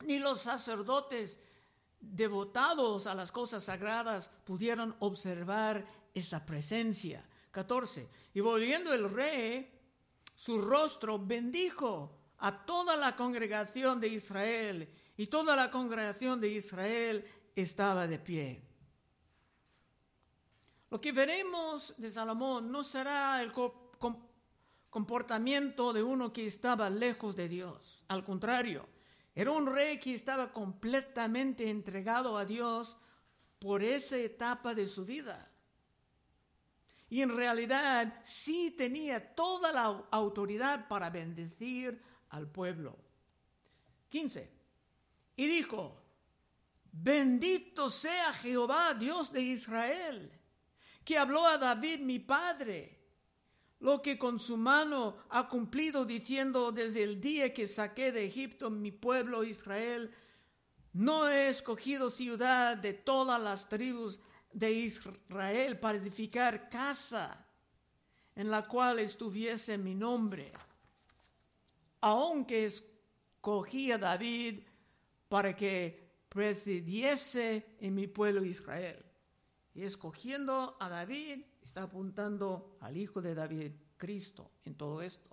ni 0.06 0.18
los 0.18 0.40
sacerdotes 0.42 1.38
devotados 2.00 3.06
a 3.06 3.14
las 3.14 3.30
cosas 3.30 3.64
sagradas 3.64 4.30
pudieron 4.44 4.94
observar 4.99 5.85
esa 6.14 6.44
presencia. 6.44 7.25
14. 7.50 8.09
Y 8.35 8.40
volviendo 8.40 8.92
el 8.92 9.11
rey, 9.11 9.71
su 10.35 10.61
rostro 10.61 11.18
bendijo 11.18 12.18
a 12.38 12.64
toda 12.64 12.97
la 12.97 13.14
congregación 13.14 14.00
de 14.00 14.09
Israel 14.09 14.88
y 15.16 15.26
toda 15.26 15.54
la 15.54 15.71
congregación 15.71 16.40
de 16.40 16.49
Israel 16.49 17.25
estaba 17.54 18.09
de 18.09 18.18
pie. 18.18 18.62
Lo 20.90 21.00
que 21.00 21.12
veremos 21.12 21.94
de 21.97 22.11
Salomón 22.11 22.71
no 22.71 22.85
será 22.85 23.42
el 23.42 23.52
comportamiento 24.90 25.92
de 25.92 26.02
uno 26.02 26.32
que 26.32 26.47
estaba 26.47 26.90
lejos 26.90 27.37
de 27.37 27.49
Dios. 27.49 28.02
Al 28.09 28.25
contrario, 28.25 28.87
era 29.35 29.51
un 29.51 29.67
rey 29.67 29.99
que 29.99 30.15
estaba 30.15 30.53
completamente 30.53 31.71
entregado 31.71 32.37
a 32.37 32.45
Dios 32.45 32.99
por 33.59 33.83
esa 33.83 34.17
etapa 34.19 34.75
de 34.75 34.87
su 34.87 35.05
vida. 35.07 35.51
Y 37.09 37.23
en 37.23 37.35
realidad 37.35 38.21
sí 38.25 38.75
tenía 38.77 39.35
toda 39.35 39.73
la 39.73 40.07
autoridad 40.11 40.89
para 40.89 41.11
bendecir 41.11 42.03
al 42.31 42.51
pueblo. 42.51 42.99
15. 44.09 44.51
Y 45.37 45.47
dijo, 45.47 46.03
bendito 46.91 47.91
sea 47.91 48.33
Jehová, 48.35 48.95
Dios 48.95 49.33
de 49.33 49.43
Israel, 49.43 50.33
que 51.05 51.19
habló 51.19 51.47
a 51.47 51.59
David 51.59 52.01
mi 52.01 52.19
padre 52.19 53.01
lo 53.83 54.01
que 54.01 54.17
con 54.17 54.39
su 54.39 54.57
mano 54.57 55.17
ha 55.31 55.49
cumplido 55.49 56.05
diciendo 56.05 56.71
desde 56.71 57.03
el 57.03 57.21
día 57.21 57.53
que 57.53 57.67
saqué 57.67 58.12
de 58.12 58.25
Egipto 58.25 58.71
mi 58.71 58.93
pueblo 58.93 59.43
Israel, 59.43 60.15
no 60.93 61.29
he 61.29 61.49
escogido 61.49 62.09
ciudad 62.09 62.77
de 62.77 62.93
todas 62.93 63.43
las 63.43 63.69
tribus 63.69 64.21
de 64.53 64.71
Israel 64.71 65.81
para 65.81 65.99
edificar 65.99 66.69
casa 66.69 67.45
en 68.37 68.51
la 68.51 68.69
cual 68.69 69.01
estuviese 69.01 69.77
mi 69.79 69.97
nombre, 69.97 70.53
aunque 72.03 72.67
escogí 72.67 73.91
a 73.91 73.99
David 73.99 74.61
para 75.29 75.57
que 75.57 76.09
presidiese 76.29 77.67
en 77.81 77.97
mi 77.97 78.07
pueblo 78.07 78.45
Israel. 78.45 79.05
Y 79.75 79.85
escogiendo 79.85 80.76
a 80.81 80.88
David, 80.88 81.45
está 81.62 81.85
apuntando 81.85 82.76
al 82.81 82.97
hijo 82.97 83.23
de 83.23 83.35
David, 83.35 83.73
Cristo, 83.97 84.50
en 84.64 84.75
todo 84.75 85.00
esto. 85.00 85.31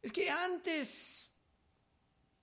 Es 0.00 0.12
que 0.12 0.30
antes 0.30 1.30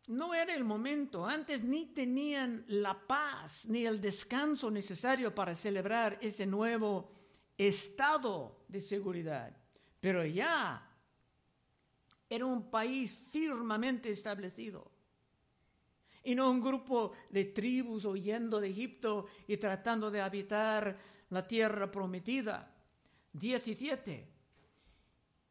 no 0.07 0.33
era 0.33 0.53
el 0.53 0.63
momento, 0.63 1.25
antes 1.25 1.63
ni 1.63 1.87
tenían 1.87 2.65
la 2.67 3.07
paz 3.07 3.65
ni 3.67 3.85
el 3.85 4.01
descanso 4.01 4.69
necesario 4.69 5.33
para 5.33 5.55
celebrar 5.55 6.19
ese 6.21 6.45
nuevo 6.45 7.11
estado 7.57 8.65
de 8.67 8.81
seguridad. 8.81 9.55
Pero 9.99 10.25
ya 10.25 10.89
era 12.29 12.45
un 12.45 12.69
país 12.69 13.13
firmemente 13.31 14.09
establecido 14.11 14.92
y 16.23 16.35
no 16.35 16.49
un 16.49 16.61
grupo 16.61 17.11
de 17.29 17.45
tribus 17.45 18.05
huyendo 18.05 18.59
de 18.59 18.69
Egipto 18.69 19.25
y 19.47 19.57
tratando 19.57 20.09
de 20.09 20.21
habitar 20.21 20.97
la 21.29 21.45
tierra 21.45 21.91
prometida. 21.91 22.69
17. 23.33 24.29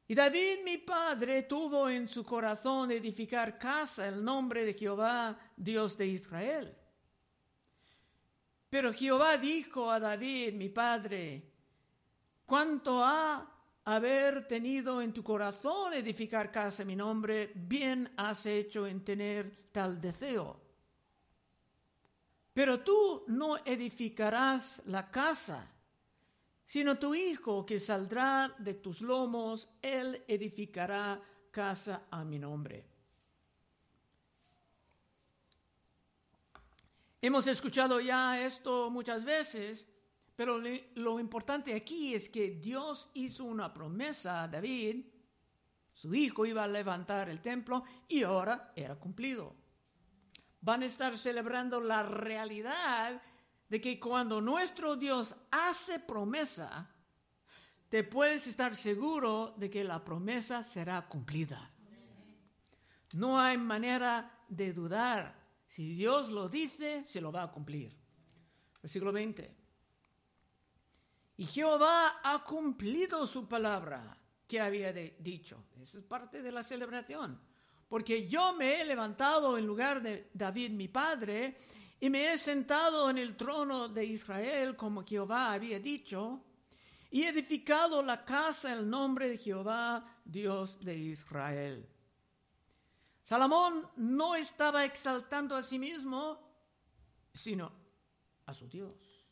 Y 0.08 0.14
David 0.14 0.58
mi 0.64 0.78
padre 0.78 1.42
tuvo 1.42 1.88
en 1.88 2.08
su 2.08 2.24
corazón 2.24 2.90
edificar 2.90 3.58
casa 3.58 4.08
el 4.08 4.24
nombre 4.24 4.64
de 4.64 4.74
Jehová, 4.74 5.38
Dios 5.56 5.96
de 5.96 6.06
Israel. 6.06 6.76
Pero 8.68 8.92
Jehová 8.92 9.36
dijo 9.36 9.90
a 9.90 10.00
David 10.00 10.54
mi 10.54 10.68
padre, 10.70 11.50
cuánto 12.46 13.04
ha 13.04 13.52
haber 13.84 14.46
tenido 14.46 15.02
en 15.02 15.12
tu 15.12 15.22
corazón 15.22 15.92
edificar 15.94 16.50
casa 16.50 16.84
mi 16.84 16.96
nombre, 16.96 17.52
bien 17.54 18.12
has 18.16 18.46
hecho 18.46 18.86
en 18.86 19.04
tener 19.04 19.70
tal 19.72 20.00
deseo. 20.00 20.61
Pero 22.52 22.80
tú 22.80 23.24
no 23.28 23.56
edificarás 23.64 24.82
la 24.86 25.10
casa, 25.10 25.66
sino 26.66 26.98
tu 26.98 27.14
hijo 27.14 27.64
que 27.64 27.80
saldrá 27.80 28.54
de 28.58 28.74
tus 28.74 29.00
lomos, 29.00 29.68
él 29.80 30.22
edificará 30.28 31.20
casa 31.50 32.06
a 32.10 32.24
mi 32.24 32.38
nombre. 32.38 32.84
Hemos 37.22 37.46
escuchado 37.46 38.00
ya 38.00 38.44
esto 38.44 38.90
muchas 38.90 39.24
veces, 39.24 39.86
pero 40.36 40.60
lo 40.94 41.20
importante 41.20 41.74
aquí 41.74 42.14
es 42.14 42.28
que 42.28 42.50
Dios 42.50 43.08
hizo 43.14 43.44
una 43.44 43.72
promesa 43.72 44.42
a 44.42 44.48
David, 44.48 45.06
su 45.94 46.14
hijo 46.14 46.44
iba 46.44 46.64
a 46.64 46.68
levantar 46.68 47.30
el 47.30 47.40
templo 47.40 47.84
y 48.08 48.24
ahora 48.24 48.72
era 48.74 48.96
cumplido 48.96 49.61
van 50.62 50.82
a 50.82 50.86
estar 50.86 51.18
celebrando 51.18 51.80
la 51.80 52.02
realidad 52.02 53.20
de 53.68 53.80
que 53.80 53.98
cuando 53.98 54.40
nuestro 54.40 54.96
Dios 54.96 55.34
hace 55.50 55.98
promesa, 55.98 56.88
te 57.88 58.04
puedes 58.04 58.46
estar 58.46 58.74
seguro 58.76 59.54
de 59.56 59.68
que 59.68 59.84
la 59.84 60.02
promesa 60.02 60.64
será 60.64 61.06
cumplida. 61.08 61.70
No 63.14 63.38
hay 63.38 63.58
manera 63.58 64.44
de 64.48 64.72
dudar. 64.72 65.34
Si 65.66 65.94
Dios 65.94 66.30
lo 66.30 66.48
dice, 66.48 67.04
se 67.06 67.20
lo 67.20 67.32
va 67.32 67.42
a 67.42 67.52
cumplir. 67.52 67.94
Versículo 68.80 69.12
20. 69.12 69.56
Y 71.36 71.46
Jehová 71.46 72.20
ha 72.22 72.44
cumplido 72.44 73.26
su 73.26 73.48
palabra 73.48 74.16
que 74.46 74.60
había 74.60 74.92
dicho. 74.92 75.64
Eso 75.80 75.98
es 75.98 76.04
parte 76.04 76.40
de 76.40 76.52
la 76.52 76.62
celebración 76.62 77.51
porque 77.92 78.26
yo 78.26 78.54
me 78.54 78.80
he 78.80 78.86
levantado 78.86 79.58
en 79.58 79.66
lugar 79.66 80.00
de 80.00 80.30
David 80.32 80.70
mi 80.70 80.88
padre, 80.88 81.58
y 82.00 82.08
me 82.08 82.32
he 82.32 82.38
sentado 82.38 83.10
en 83.10 83.18
el 83.18 83.36
trono 83.36 83.86
de 83.86 84.02
Israel 84.02 84.76
como 84.76 85.04
Jehová 85.04 85.52
había 85.52 85.78
dicho, 85.78 86.42
y 87.10 87.24
he 87.24 87.28
edificado 87.28 88.02
la 88.02 88.24
casa 88.24 88.72
en 88.72 88.78
el 88.78 88.88
nombre 88.88 89.28
de 89.28 89.36
Jehová, 89.36 90.02
Dios 90.24 90.80
de 90.80 90.96
Israel. 90.96 91.86
Salomón 93.22 93.86
no 93.96 94.36
estaba 94.36 94.86
exaltando 94.86 95.54
a 95.54 95.60
sí 95.60 95.78
mismo, 95.78 96.40
sino 97.34 97.70
a 98.46 98.54
su 98.54 98.70
Dios. 98.70 99.26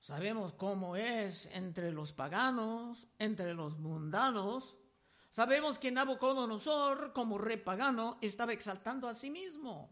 Sabemos 0.00 0.54
cómo 0.54 0.96
es 0.96 1.48
entre 1.52 1.92
los 1.92 2.12
paganos, 2.12 3.06
entre 3.20 3.54
los 3.54 3.78
mundanos, 3.78 4.76
Sabemos 5.36 5.78
que 5.78 5.90
Nabucodonosor, 5.90 7.12
como 7.12 7.36
rey 7.36 7.58
pagano, 7.58 8.16
estaba 8.22 8.54
exaltando 8.54 9.06
a 9.06 9.12
sí 9.12 9.28
mismo 9.28 9.90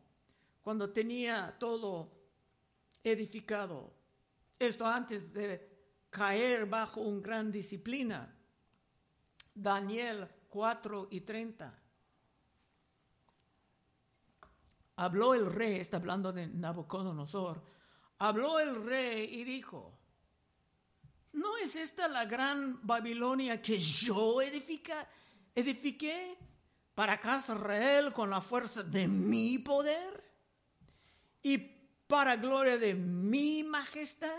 cuando 0.63 0.89
tenía 0.89 1.55
todo 1.59 2.11
edificado. 3.03 3.93
Esto 4.59 4.87
antes 4.87 5.35
de 5.35 6.09
caer 6.09 6.65
bajo 6.65 7.03
una 7.03 7.21
gran 7.21 7.53
disciplina. 7.53 8.35
Daniel 9.55 10.27
4 10.49 11.09
y 11.11 11.21
30. 11.21 11.79
Habló 14.97 15.35
el 15.35 15.53
rey, 15.53 15.77
está 15.77 15.99
hablando 15.99 16.33
de 16.33 16.47
Nabucodonosor, 16.47 17.63
habló 18.17 18.61
el 18.61 18.83
rey 18.83 19.29
y 19.31 19.45
dijo, 19.45 19.93
¿no 21.35 21.59
es 21.59 21.77
esta 21.77 22.09
la 22.09 22.25
gran 22.25 22.81
Babilonia 22.87 23.61
que 23.61 23.79
yo 23.79 24.41
edifica? 24.41 25.07
Edifiqué 25.55 26.37
para 26.95 27.19
casa 27.19 27.55
Israel 27.55 28.13
con 28.13 28.31
la 28.31 28.41
fuerza 28.41 28.83
de 28.83 29.09
mi 29.09 29.59
poder 29.59 30.23
y 31.43 31.59
para 32.07 32.37
gloria 32.37 32.79
de 32.79 32.95
mi 32.95 33.63
majestad. 33.63 34.31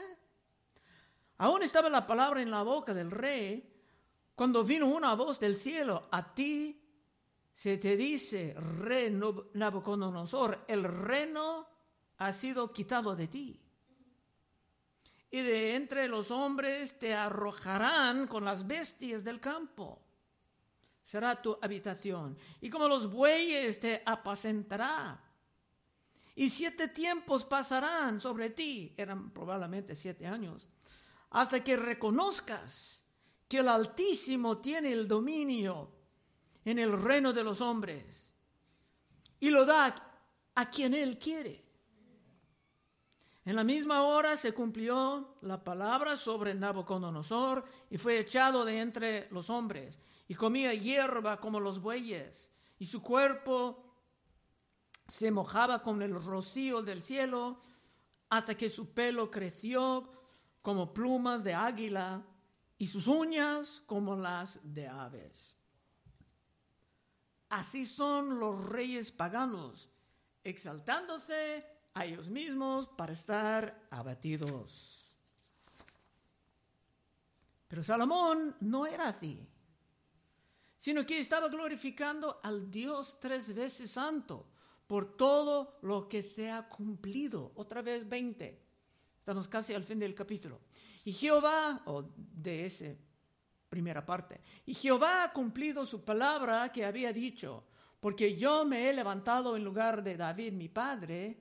Aún 1.38 1.64
estaba 1.64 1.90
la 1.90 2.08
palabra 2.08 2.42
en 2.42 2.52
la 2.52 2.64
boca 2.64 2.94
del 2.94 3.12
rey 3.12 3.72
cuando 4.36 4.64
vino 4.64 4.88
una 4.88 5.16
voz 5.16 5.40
del 5.40 5.56
cielo, 5.56 6.08
a 6.12 6.34
ti 6.34 6.82
se 7.54 7.78
te 7.78 7.96
dice, 7.96 8.54
rey 8.54 9.10
Nabucodonosor, 9.54 10.66
el 10.68 10.84
reino 10.84 11.68
ha 12.18 12.34
sido 12.34 12.74
quitado 12.74 13.16
de 13.16 13.28
ti. 13.28 13.62
Y 15.32 15.42
de 15.42 15.76
entre 15.76 16.10
los 16.10 16.32
hombres 16.32 17.00
te 17.00 17.14
arrojarán 17.14 18.28
con 18.28 18.44
las 18.44 18.68
bestias 18.68 19.24
del 19.24 19.40
campo 19.40 20.05
será 21.06 21.40
tu 21.40 21.56
habitación, 21.62 22.36
y 22.60 22.70
como 22.70 22.88
los 22.88 23.10
bueyes 23.12 23.80
te 23.80 24.02
apacentará. 24.04 25.22
Y 26.34 26.50
siete 26.50 26.88
tiempos 26.88 27.46
pasarán 27.46 28.20
sobre 28.20 28.50
ti, 28.50 28.92
eran 28.98 29.30
probablemente 29.30 29.96
siete 29.96 30.26
años, 30.26 30.68
hasta 31.30 31.64
que 31.64 31.78
reconozcas 31.78 33.04
que 33.48 33.60
el 33.60 33.70
Altísimo 33.70 34.58
tiene 34.58 34.92
el 34.92 35.08
dominio 35.08 35.92
en 36.66 36.80
el 36.80 37.00
reino 37.00 37.32
de 37.32 37.44
los 37.44 37.62
hombres. 37.62 38.26
Y 39.40 39.52
lo 39.52 39.64
da 39.64 39.94
a 40.56 40.70
quien 40.72 40.96
Él 40.96 41.20
quiere. 41.20 41.64
En 43.46 43.56
la 43.56 43.64
misma 43.64 44.02
hora 44.02 44.36
se 44.36 44.56
cumplió 44.56 45.36
la 45.42 45.64
palabra 45.64 46.18
sobre 46.18 46.56
Nabucodonosor 46.56 47.64
y 47.92 48.00
fue 48.00 48.18
echado 48.18 48.66
de 48.66 48.80
entre 48.80 49.28
los 49.30 49.52
hombres 49.52 50.00
y 50.28 50.36
comía 50.36 50.74
hierba 50.74 51.40
como 51.40 51.60
los 51.60 51.80
bueyes, 51.80 52.50
y 52.80 52.88
su 52.88 53.02
cuerpo 53.02 53.86
se 55.08 55.32
mojaba 55.32 55.84
con 55.84 56.02
el 56.02 56.14
rocío 56.14 56.82
del 56.82 57.04
cielo 57.04 57.62
hasta 58.30 58.56
que 58.56 58.70
su 58.70 58.94
pelo 58.94 59.30
creció 59.30 60.12
como 60.62 60.94
plumas 60.94 61.44
de 61.44 61.54
águila 61.54 62.24
y 62.78 62.88
sus 62.88 63.08
uñas 63.08 63.84
como 63.86 64.16
las 64.16 64.74
de 64.74 64.88
aves. 64.88 65.56
Así 67.50 67.86
son 67.86 68.40
los 68.40 68.66
reyes 68.66 69.12
paganos, 69.12 69.90
exaltándose 70.44 71.66
a 71.94 72.06
ellos 72.06 72.28
mismos 72.28 72.88
para 72.98 73.14
estar 73.14 73.88
abatidos. 73.92 75.14
Pero 77.68 77.84
Salomón 77.84 78.56
no 78.60 78.88
era 78.88 79.10
así 79.10 79.48
sino 80.86 81.04
que 81.04 81.18
estaba 81.18 81.50
glorificando 81.50 82.40
al 82.44 82.70
Dios 82.70 83.18
tres 83.20 83.56
veces 83.56 83.90
santo 83.90 84.46
por 84.86 85.18
todo 85.18 85.80
lo 85.82 86.08
que 86.08 86.22
se 86.22 86.52
ha 86.52 86.70
cumplido. 86.70 87.54
Otra 87.56 87.82
vez 87.82 88.08
20. 88.08 88.62
Estamos 89.18 89.48
casi 89.48 89.74
al 89.74 89.84
fin 89.84 89.98
del 89.98 90.14
capítulo. 90.14 90.62
Y 91.04 91.12
Jehová, 91.12 91.82
o 91.88 92.08
de 92.16 92.68
esa 92.68 92.94
primera 93.68 94.06
parte, 94.06 94.40
y 94.68 94.76
Jehová 94.76 95.24
ha 95.24 95.34
cumplido 95.34 95.88
su 95.88 96.04
palabra 96.04 96.72
que 96.72 96.86
había 96.86 97.12
dicho, 97.12 97.64
porque 98.00 98.36
yo 98.36 98.64
me 98.64 98.88
he 98.88 98.94
levantado 98.94 99.56
en 99.56 99.64
lugar 99.64 100.04
de 100.04 100.16
David 100.16 100.54
mi 100.54 100.70
padre, 100.70 101.36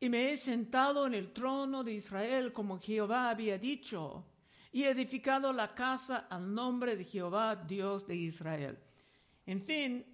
y 0.00 0.08
me 0.08 0.32
he 0.32 0.38
sentado 0.38 1.06
en 1.06 1.12
el 1.12 1.34
trono 1.34 1.84
de 1.84 1.92
Israel 1.92 2.54
como 2.54 2.80
Jehová 2.80 3.28
había 3.28 3.58
dicho, 3.58 4.24
y 4.72 4.84
edificado 4.84 5.52
la 5.52 5.74
casa 5.74 6.26
al 6.30 6.54
nombre 6.54 6.96
de 6.96 7.04
Jehová, 7.04 7.56
Dios 7.56 8.06
de 8.06 8.16
Israel. 8.16 8.78
En 9.46 9.62
fin, 9.62 10.04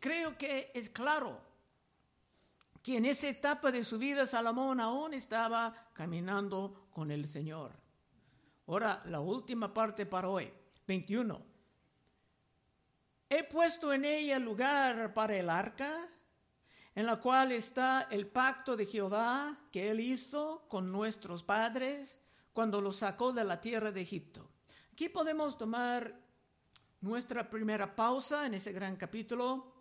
creo 0.00 0.36
que 0.38 0.70
es 0.74 0.88
claro 0.90 1.40
que 2.82 2.96
en 2.96 3.04
esa 3.04 3.28
etapa 3.28 3.70
de 3.70 3.84
su 3.84 3.98
vida 3.98 4.26
Salomón 4.26 4.80
aún 4.80 5.14
estaba 5.14 5.88
caminando 5.92 6.88
con 6.90 7.10
el 7.10 7.28
Señor. 7.28 7.72
Ahora, 8.66 9.02
la 9.06 9.20
última 9.20 9.72
parte 9.72 10.06
para 10.06 10.28
hoy, 10.28 10.50
21. 10.86 11.40
He 13.28 13.44
puesto 13.44 13.92
en 13.92 14.04
ella 14.04 14.38
lugar 14.38 15.12
para 15.12 15.36
el 15.36 15.50
arca 15.50 16.08
en 16.94 17.06
la 17.06 17.16
cual 17.20 17.52
está 17.52 18.06
el 18.10 18.26
pacto 18.26 18.76
de 18.76 18.86
Jehová 18.86 19.58
que 19.72 19.90
él 19.90 20.00
hizo 20.00 20.66
con 20.68 20.92
nuestros 20.92 21.42
padres 21.42 22.20
cuando 22.54 22.80
los 22.80 22.96
sacó 22.96 23.32
de 23.32 23.44
la 23.44 23.60
tierra 23.60 23.92
de 23.92 24.00
Egipto. 24.00 24.48
Aquí 24.92 25.10
podemos 25.10 25.58
tomar 25.58 26.18
nuestra 27.00 27.50
primera 27.50 27.94
pausa 27.94 28.46
en 28.46 28.54
ese 28.54 28.72
gran 28.72 28.96
capítulo. 28.96 29.74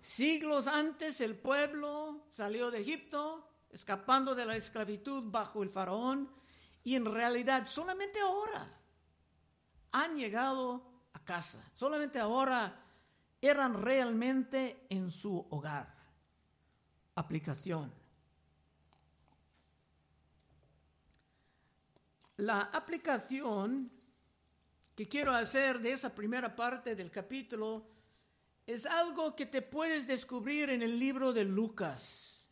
Siglos 0.00 0.66
antes 0.66 1.22
el 1.22 1.36
pueblo 1.36 2.26
salió 2.30 2.70
de 2.70 2.82
Egipto, 2.82 3.48
escapando 3.70 4.34
de 4.34 4.44
la 4.44 4.56
esclavitud 4.56 5.24
bajo 5.30 5.62
el 5.62 5.70
faraón, 5.70 6.30
y 6.84 6.96
en 6.96 7.06
realidad 7.06 7.66
solamente 7.66 8.20
ahora 8.20 8.80
han 9.90 10.14
llegado 10.14 10.84
a 11.14 11.24
casa, 11.24 11.66
solamente 11.74 12.18
ahora 12.18 12.78
eran 13.40 13.82
realmente 13.82 14.86
en 14.90 15.10
su 15.10 15.46
hogar 15.50 15.94
aplicación. 17.14 18.03
La 22.36 22.62
aplicación 22.62 23.90
que 24.96 25.08
quiero 25.08 25.32
hacer 25.32 25.78
de 25.78 25.92
esa 25.92 26.14
primera 26.14 26.54
parte 26.54 26.96
del 26.96 27.10
capítulo 27.10 27.86
es 28.66 28.86
algo 28.86 29.36
que 29.36 29.46
te 29.46 29.62
puedes 29.62 30.06
descubrir 30.06 30.70
en 30.70 30.82
el 30.82 30.98
libro 30.98 31.32
de 31.32 31.44
Lucas, 31.44 32.44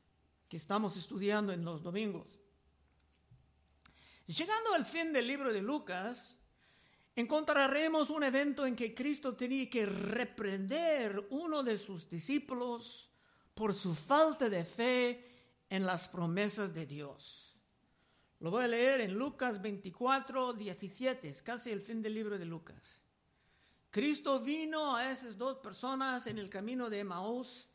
que 0.48 0.56
estamos 0.56 0.96
estudiando 0.96 1.52
en 1.52 1.64
los 1.64 1.82
domingos. 1.82 2.38
Llegando 4.26 4.74
al 4.74 4.84
fin 4.84 5.12
del 5.12 5.26
libro 5.26 5.52
de 5.52 5.62
Lucas, 5.62 6.36
encontraremos 7.16 8.08
un 8.10 8.22
evento 8.22 8.64
en 8.64 8.76
que 8.76 8.94
Cristo 8.94 9.34
tenía 9.34 9.68
que 9.68 9.86
reprender 9.86 11.26
uno 11.30 11.62
de 11.64 11.76
sus 11.76 12.08
discípulos 12.08 13.10
por 13.54 13.74
su 13.74 13.94
falta 13.94 14.48
de 14.48 14.64
fe 14.64 15.64
en 15.68 15.84
las 15.84 16.06
promesas 16.06 16.72
de 16.72 16.86
Dios. 16.86 17.51
Lo 18.42 18.50
voy 18.50 18.64
a 18.64 18.68
leer 18.68 19.02
en 19.02 19.14
Lucas 19.14 19.62
24, 19.62 20.54
17, 20.54 21.28
es 21.28 21.42
casi 21.42 21.70
el 21.70 21.80
fin 21.80 22.02
del 22.02 22.14
libro 22.14 22.36
de 22.36 22.44
Lucas. 22.44 23.00
Cristo 23.88 24.40
vino 24.40 24.96
a 24.96 25.12
esas 25.12 25.38
dos 25.38 25.58
personas 25.58 26.26
en 26.26 26.38
el 26.38 26.50
camino 26.50 26.90
de 26.90 26.98
Emaús 26.98 27.68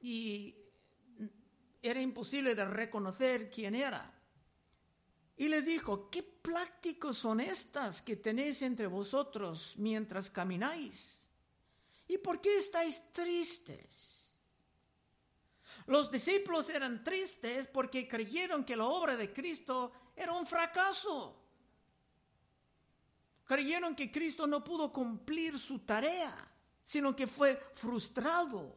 y 0.00 0.56
era 1.82 2.00
imposible 2.00 2.54
de 2.54 2.64
reconocer 2.64 3.50
quién 3.50 3.74
era. 3.74 4.10
Y 5.36 5.48
les 5.48 5.66
dijo, 5.66 6.08
¿qué 6.08 6.22
pláticos 6.22 7.18
son 7.18 7.40
estas 7.40 8.00
que 8.00 8.16
tenéis 8.16 8.62
entre 8.62 8.86
vosotros 8.86 9.74
mientras 9.76 10.30
camináis? 10.30 11.20
¿Y 12.08 12.16
por 12.16 12.40
qué 12.40 12.56
estáis 12.56 13.12
tristes? 13.12 14.09
Los 15.86 16.10
discípulos 16.10 16.68
eran 16.68 17.02
tristes 17.02 17.66
porque 17.66 18.06
creyeron 18.06 18.64
que 18.64 18.76
la 18.76 18.86
obra 18.86 19.16
de 19.16 19.32
Cristo 19.32 19.92
era 20.14 20.32
un 20.32 20.46
fracaso. 20.46 21.36
Creyeron 23.44 23.96
que 23.96 24.10
Cristo 24.10 24.46
no 24.46 24.62
pudo 24.62 24.92
cumplir 24.92 25.58
su 25.58 25.80
tarea, 25.80 26.32
sino 26.84 27.16
que 27.16 27.26
fue 27.26 27.60
frustrado. 27.74 28.76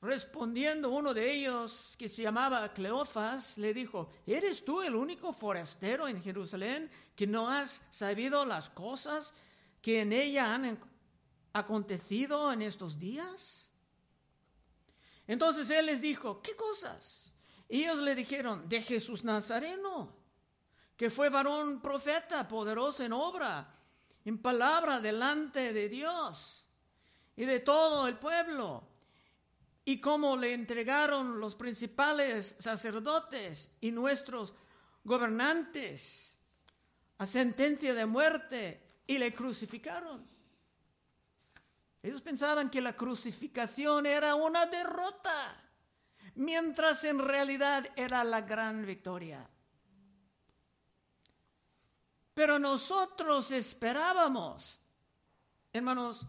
Respondiendo 0.00 0.90
uno 0.90 1.12
de 1.12 1.32
ellos, 1.32 1.96
que 1.98 2.08
se 2.08 2.22
llamaba 2.22 2.72
Cleofas, 2.72 3.58
le 3.58 3.74
dijo, 3.74 4.08
¿eres 4.24 4.64
tú 4.64 4.80
el 4.80 4.94
único 4.94 5.32
forastero 5.32 6.06
en 6.06 6.22
Jerusalén 6.22 6.88
que 7.16 7.26
no 7.26 7.48
has 7.48 7.88
sabido 7.90 8.44
las 8.46 8.70
cosas 8.70 9.34
que 9.82 10.02
en 10.02 10.12
ella 10.12 10.54
han 10.54 10.78
acontecido 11.52 12.52
en 12.52 12.62
estos 12.62 13.00
días? 13.00 13.67
Entonces 15.28 15.68
él 15.70 15.86
les 15.86 16.00
dijo, 16.00 16.42
¿qué 16.42 16.56
cosas? 16.56 17.30
Y 17.68 17.84
ellos 17.84 17.98
le 17.98 18.14
dijeron, 18.14 18.66
de 18.66 18.80
Jesús 18.80 19.22
Nazareno, 19.24 20.16
que 20.96 21.10
fue 21.10 21.28
varón 21.28 21.80
profeta, 21.80 22.48
poderoso 22.48 23.04
en 23.04 23.12
obra, 23.12 23.76
en 24.24 24.38
palabra 24.38 25.00
delante 25.00 25.72
de 25.72 25.88
Dios 25.88 26.66
y 27.36 27.44
de 27.44 27.60
todo 27.60 28.08
el 28.08 28.16
pueblo. 28.16 28.82
Y 29.84 30.00
cómo 30.00 30.36
le 30.36 30.54
entregaron 30.54 31.38
los 31.38 31.54
principales 31.54 32.56
sacerdotes 32.58 33.70
y 33.80 33.90
nuestros 33.90 34.54
gobernantes 35.04 36.38
a 37.18 37.26
sentencia 37.26 37.94
de 37.94 38.06
muerte 38.06 38.82
y 39.06 39.18
le 39.18 39.32
crucificaron. 39.34 40.26
Ellos 42.08 42.22
pensaban 42.22 42.70
que 42.70 42.80
la 42.80 42.96
crucificación 42.96 44.06
era 44.06 44.34
una 44.34 44.64
derrota, 44.64 45.54
mientras 46.36 47.04
en 47.04 47.18
realidad 47.18 47.86
era 47.96 48.24
la 48.24 48.40
gran 48.40 48.86
victoria. 48.86 49.46
Pero 52.32 52.58
nosotros 52.58 53.50
esperábamos, 53.50 54.80
hermanos, 55.70 56.26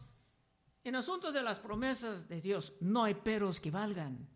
en 0.84 0.98
asuntos 0.98 1.34
de 1.34 1.44
las 1.44 1.60
promesas 1.60 2.28
de 2.28 2.42
Dios 2.42 2.74
no 2.82 3.06
hay 3.06 3.14
peros 3.14 3.62
que 3.62 3.72
valgan. 3.72 4.28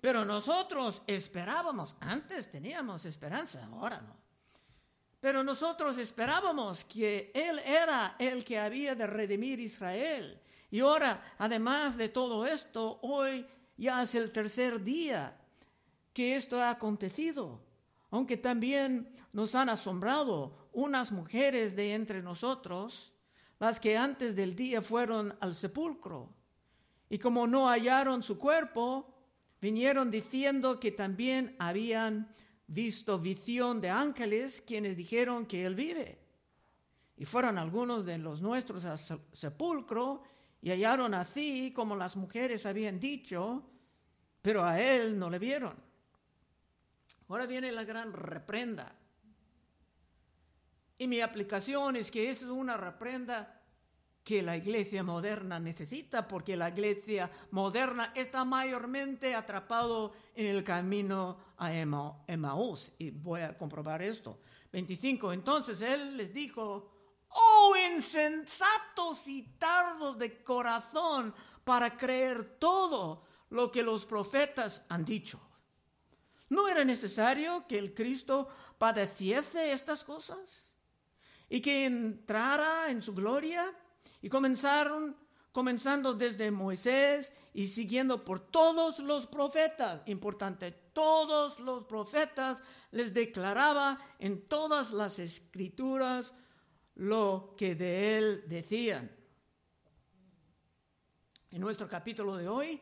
Pero 0.00 0.24
nosotros 0.24 1.02
esperábamos, 1.06 1.94
antes 2.00 2.50
teníamos 2.50 3.04
esperanza, 3.04 3.66
ahora 3.66 4.00
no. 4.00 4.16
Pero 5.20 5.44
nosotros 5.44 5.98
esperábamos 5.98 6.84
que 6.84 7.32
Él 7.34 7.58
era 7.58 8.16
el 8.18 8.42
que 8.46 8.58
había 8.58 8.94
de 8.94 9.06
redimir 9.06 9.60
Israel 9.60 10.40
y 10.76 10.80
ahora, 10.80 11.24
además 11.38 11.96
de 11.96 12.10
todo 12.10 12.44
esto, 12.44 12.98
hoy 13.00 13.46
ya 13.78 14.02
es 14.02 14.14
el 14.14 14.30
tercer 14.30 14.84
día 14.84 15.34
que 16.12 16.36
esto 16.36 16.60
ha 16.60 16.68
acontecido, 16.68 17.62
aunque 18.10 18.36
también 18.36 19.08
nos 19.32 19.54
han 19.54 19.70
asombrado 19.70 20.68
unas 20.74 21.12
mujeres 21.12 21.76
de 21.76 21.94
entre 21.94 22.20
nosotros, 22.20 23.14
las 23.58 23.80
que 23.80 23.96
antes 23.96 24.36
del 24.36 24.54
día 24.54 24.82
fueron 24.82 25.34
al 25.40 25.54
sepulcro, 25.54 26.28
y 27.08 27.16
como 27.16 27.46
no 27.46 27.70
hallaron 27.70 28.22
su 28.22 28.36
cuerpo, 28.36 29.14
vinieron 29.62 30.10
diciendo 30.10 30.78
que 30.78 30.92
también 30.92 31.56
habían 31.58 32.30
visto 32.66 33.18
visión 33.18 33.80
de 33.80 33.88
ángeles 33.88 34.60
quienes 34.60 34.94
dijeron 34.94 35.46
que 35.46 35.64
él 35.64 35.74
vive. 35.74 36.18
Y 37.16 37.24
fueron 37.24 37.56
algunos 37.56 38.04
de 38.04 38.18
los 38.18 38.42
nuestros 38.42 38.84
al 38.84 38.98
sepulcro 39.32 40.35
y 40.62 40.70
hallaron 40.70 41.14
así 41.14 41.72
como 41.72 41.96
las 41.96 42.16
mujeres 42.16 42.66
habían 42.66 42.98
dicho, 42.98 43.62
pero 44.42 44.64
a 44.64 44.80
él 44.80 45.18
no 45.18 45.30
le 45.30 45.38
vieron. 45.38 45.74
Ahora 47.28 47.46
viene 47.46 47.72
la 47.72 47.84
gran 47.84 48.12
reprenda. 48.12 48.94
Y 50.98 51.08
mi 51.08 51.20
aplicación 51.20 51.96
es 51.96 52.10
que 52.10 52.30
es 52.30 52.42
una 52.42 52.76
reprenda 52.76 53.62
que 54.24 54.42
la 54.42 54.56
iglesia 54.56 55.04
moderna 55.04 55.60
necesita, 55.60 56.26
porque 56.26 56.56
la 56.56 56.70
iglesia 56.70 57.30
moderna 57.52 58.12
está 58.16 58.44
mayormente 58.44 59.34
atrapado 59.34 60.14
en 60.34 60.46
el 60.46 60.64
camino 60.64 61.38
a 61.58 61.72
Emmaús. 61.72 62.90
Y 62.98 63.10
voy 63.10 63.42
a 63.42 63.56
comprobar 63.56 64.02
esto. 64.02 64.40
25. 64.72 65.32
Entonces 65.32 65.80
él 65.80 66.16
les 66.16 66.34
dijo, 66.34 66.90
Oh 67.28 67.74
insensatos 67.94 69.26
y 69.26 69.42
tardos 69.58 70.18
de 70.18 70.42
corazón 70.42 71.34
para 71.64 71.96
creer 71.96 72.58
todo 72.58 73.24
lo 73.50 73.70
que 73.70 73.82
los 73.82 74.04
profetas 74.04 74.84
han 74.88 75.04
dicho. 75.04 75.40
¿No 76.48 76.68
era 76.68 76.84
necesario 76.84 77.66
que 77.66 77.78
el 77.78 77.94
Cristo 77.94 78.48
padeciese 78.78 79.72
estas 79.72 80.04
cosas? 80.04 80.68
Y 81.48 81.60
que 81.60 81.84
entrara 81.84 82.90
en 82.90 83.02
su 83.02 83.14
gloria 83.14 83.72
y 84.22 84.28
comenzaron 84.28 85.16
comenzando 85.52 86.14
desde 86.14 86.50
Moisés 86.50 87.32
y 87.54 87.68
siguiendo 87.68 88.24
por 88.24 88.50
todos 88.50 88.98
los 88.98 89.26
profetas. 89.26 90.02
Importante, 90.06 90.70
todos 90.92 91.58
los 91.60 91.84
profetas 91.84 92.62
les 92.90 93.14
declaraba 93.14 93.98
en 94.18 94.46
todas 94.48 94.92
las 94.92 95.18
escrituras 95.18 96.32
lo 96.96 97.54
que 97.56 97.74
de 97.74 98.18
él 98.18 98.44
decían. 98.46 99.10
En 101.50 101.60
nuestro 101.60 101.88
capítulo 101.88 102.36
de 102.36 102.48
hoy, 102.48 102.80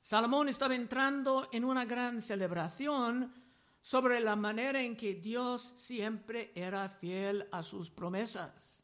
Salomón 0.00 0.48
estaba 0.48 0.74
entrando 0.74 1.48
en 1.52 1.64
una 1.64 1.84
gran 1.84 2.20
celebración 2.20 3.32
sobre 3.80 4.20
la 4.20 4.36
manera 4.36 4.80
en 4.80 4.96
que 4.96 5.14
Dios 5.14 5.74
siempre 5.76 6.52
era 6.54 6.88
fiel 6.88 7.48
a 7.50 7.62
sus 7.62 7.90
promesas. 7.90 8.80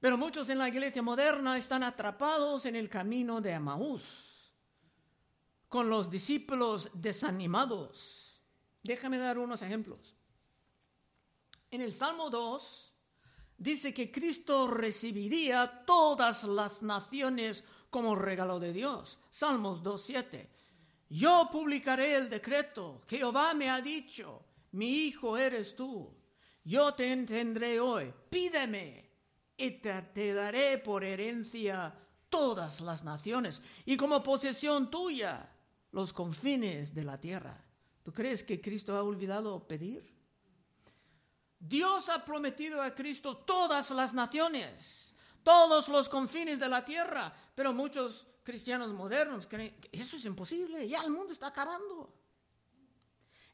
Pero 0.00 0.18
muchos 0.18 0.48
en 0.50 0.58
la 0.58 0.68
iglesia 0.68 1.02
moderna 1.02 1.56
están 1.56 1.82
atrapados 1.82 2.66
en 2.66 2.76
el 2.76 2.90
camino 2.90 3.40
de 3.40 3.54
Amaús, 3.54 4.52
con 5.68 5.88
los 5.88 6.10
discípulos 6.10 6.90
desanimados. 6.92 8.23
Déjame 8.84 9.18
dar 9.18 9.38
unos 9.38 9.62
ejemplos. 9.62 10.14
En 11.70 11.80
el 11.80 11.92
Salmo 11.92 12.30
2 12.30 12.94
dice 13.58 13.92
que 13.92 14.12
Cristo 14.12 14.68
recibiría 14.68 15.84
todas 15.84 16.44
las 16.44 16.82
naciones 16.82 17.64
como 17.90 18.14
regalo 18.14 18.60
de 18.60 18.72
Dios. 18.72 19.18
Salmos 19.30 19.82
2.7. 19.82 20.48
Yo 21.08 21.48
publicaré 21.50 22.14
el 22.16 22.28
decreto. 22.28 23.02
Jehová 23.08 23.54
me 23.54 23.70
ha 23.70 23.80
dicho, 23.80 24.44
mi 24.72 25.06
hijo 25.06 25.36
eres 25.36 25.74
tú. 25.74 26.14
Yo 26.62 26.94
te 26.94 27.10
entendré 27.10 27.80
hoy. 27.80 28.12
Pídeme 28.30 29.10
y 29.56 29.70
te, 29.70 30.34
daré 30.34 30.78
por 30.78 31.04
herencia 31.04 31.94
todas 32.28 32.80
las 32.80 33.04
naciones 33.04 33.62
y 33.86 33.96
como 33.96 34.22
posesión 34.22 34.90
tuya 34.90 35.50
los 35.92 36.12
confines 36.12 36.94
de 36.94 37.04
la 37.04 37.20
tierra. 37.20 37.63
¿Tú 38.04 38.12
crees 38.12 38.42
que 38.42 38.60
Cristo 38.60 38.94
ha 38.94 39.02
olvidado 39.02 39.66
pedir? 39.66 40.14
Dios 41.58 42.10
ha 42.10 42.22
prometido 42.22 42.82
a 42.82 42.94
Cristo 42.94 43.38
todas 43.38 43.90
las 43.92 44.12
naciones, 44.12 45.14
todos 45.42 45.88
los 45.88 46.10
confines 46.10 46.60
de 46.60 46.68
la 46.68 46.84
tierra, 46.84 47.34
pero 47.54 47.72
muchos 47.72 48.26
cristianos 48.42 48.92
modernos 48.92 49.46
creen 49.46 49.80
que 49.80 49.88
eso 49.90 50.18
es 50.18 50.26
imposible, 50.26 50.86
ya 50.86 51.02
el 51.02 51.10
mundo 51.10 51.32
está 51.32 51.46
acabando. 51.46 52.14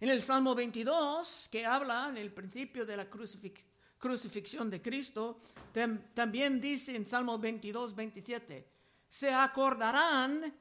En 0.00 0.08
el 0.08 0.20
Salmo 0.20 0.52
22, 0.56 1.46
que 1.48 1.64
habla 1.64 2.08
en 2.08 2.16
el 2.16 2.32
principio 2.32 2.84
de 2.84 2.96
la 2.96 3.06
crucifixión 3.08 4.68
de 4.68 4.82
Cristo, 4.82 5.38
también 6.12 6.60
dice 6.60 6.96
en 6.96 7.06
Salmo 7.06 7.38
22, 7.38 7.94
27, 7.94 8.68
se 9.08 9.32
acordarán 9.32 10.52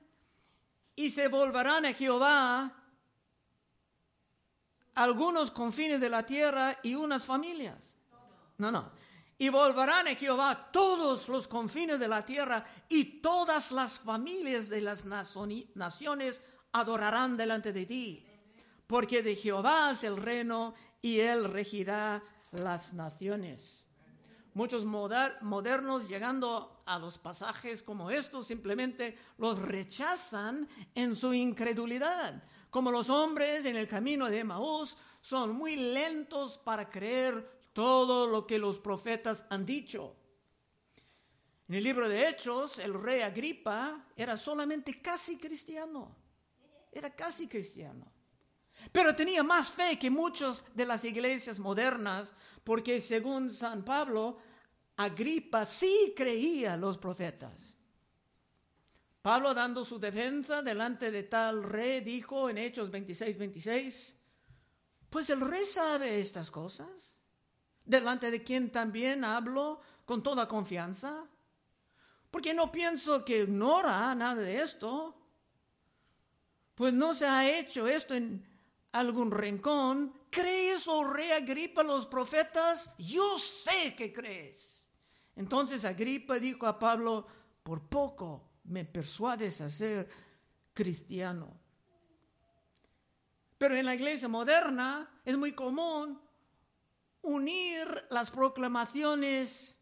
y 0.96 1.10
se 1.10 1.28
volverán 1.28 1.88
a 1.88 1.94
Jehová 1.94 2.79
algunos 4.96 5.52
confines 5.52 6.00
de 6.00 6.10
la 6.10 6.26
tierra 6.26 6.78
y 6.84 6.96
unas 6.96 7.26
familias. 7.26 7.96
No, 8.58 8.72
no 8.72 9.00
y 9.42 9.48
volverán 9.48 10.06
a 10.10 10.16
Jehová 10.16 10.70
todos 10.70 11.30
los 11.30 11.48
confines 11.48 11.98
de 11.98 12.10
la 12.10 12.26
tierra 12.26 12.66
y 12.90 13.22
todas 13.22 13.72
las 13.72 13.98
familias 13.98 14.68
de 14.68 14.82
las 14.82 15.06
naciones 15.06 16.42
adorarán 16.74 17.38
delante 17.38 17.72
de 17.72 17.86
ti. 17.86 18.26
Porque 18.86 19.24
de 19.24 19.38
Jehová 19.38 19.92
es 19.92 20.04
el 20.04 20.18
reino 20.18 20.74
y 21.02 21.22
él 21.22 21.46
regirá 21.46 22.22
las 22.52 22.94
naciones. 22.94 23.86
Muchos 24.54 24.84
modernos 24.84 26.10
llegando 26.10 26.82
a 26.86 27.00
los 27.00 27.18
pasajes 27.18 27.82
como 27.82 28.12
estos 28.12 28.48
simplemente 28.48 29.18
los 29.38 29.58
rechazan 29.58 30.68
en 30.94 31.16
su 31.16 31.34
incredulidad. 31.34 32.44
Como 32.70 32.92
los 32.92 33.10
hombres 33.10 33.66
en 33.66 33.76
el 33.76 33.88
camino 33.88 34.30
de 34.30 34.44
Maús 34.44 34.96
son 35.22 35.56
muy 35.56 35.76
lentos 35.76 36.58
para 36.58 36.90
creer 36.90 37.60
todo 37.74 38.28
lo 38.28 38.46
que 38.46 38.60
los 38.60 38.80
profetas 38.80 39.46
han 39.50 39.66
dicho. 39.66 40.16
En 41.68 41.76
el 41.76 41.84
libro 41.84 42.08
de 42.08 42.28
Hechos, 42.28 42.80
el 42.80 42.94
rey 42.94 43.22
Agripa 43.22 44.06
era 44.16 44.38
solamente 44.38 45.02
casi 45.02 45.38
cristiano. 45.38 46.16
Era 46.92 47.16
casi 47.16 47.48
cristiano. 47.48 48.06
Pero 48.92 49.16
tenía 49.16 49.44
más 49.44 49.72
fe 49.72 50.00
que 50.00 50.10
muchas 50.10 50.64
de 50.74 50.86
las 50.86 51.04
iglesias 51.04 51.60
modernas, 51.60 52.34
porque 52.64 53.02
según 53.02 53.52
San 53.52 53.84
Pablo, 53.84 54.38
Agripa 54.96 55.66
sí 55.66 56.14
creía 56.16 56.76
los 56.78 56.98
profetas. 56.98 57.79
Pablo, 59.22 59.54
dando 59.54 59.84
su 59.84 60.00
defensa 60.00 60.62
delante 60.62 61.12
de 61.12 61.24
tal 61.24 61.64
rey, 61.64 62.02
dijo 62.02 62.50
en 62.50 62.58
Hechos 62.58 62.90
26, 62.90 63.38
26, 63.38 64.16
pues 65.10 65.30
el 65.30 65.42
rey 65.42 65.66
sabe 65.66 66.20
estas 66.20 66.50
cosas 66.50 66.88
delante 67.84 68.32
de 68.32 68.44
quien 68.44 68.72
también 68.72 69.26
hablo 69.26 69.82
con 70.06 70.24
toda 70.24 70.48
confianza, 70.48 71.26
porque 72.32 72.54
no 72.54 72.72
pienso 72.72 73.26
que 73.26 73.42
ignora 73.44 74.14
nada 74.16 74.42
de 74.42 74.62
esto, 74.62 75.16
pues 76.76 76.94
no 76.94 77.14
se 77.14 77.28
ha 77.28 77.60
hecho 77.60 77.88
esto 77.88 78.14
en 78.14 78.48
algún 78.94 79.32
rincón. 79.32 80.14
¿Crees, 80.30 80.88
oh 80.88 81.04
rey 81.04 81.32
Agripa, 81.32 81.84
los 81.84 82.06
profetas? 82.06 82.96
Yo 82.98 83.38
sé 83.38 83.96
que 83.98 84.14
crees. 84.14 84.84
Entonces 85.36 85.84
Agripa 85.84 86.40
dijo 86.40 86.68
a 86.68 86.78
Pablo, 86.78 87.28
por 87.64 87.82
poco 87.82 88.49
me 88.70 88.86
persuades 88.86 89.62
a 89.62 89.70
ser 89.70 90.10
cristiano. 90.74 91.60
Pero 93.58 93.76
en 93.76 93.86
la 93.86 93.96
iglesia 93.96 94.28
moderna 94.28 95.22
es 95.26 95.38
muy 95.38 95.52
común 95.52 96.20
unir 97.22 97.88
las 98.10 98.32
proclamaciones 98.32 99.82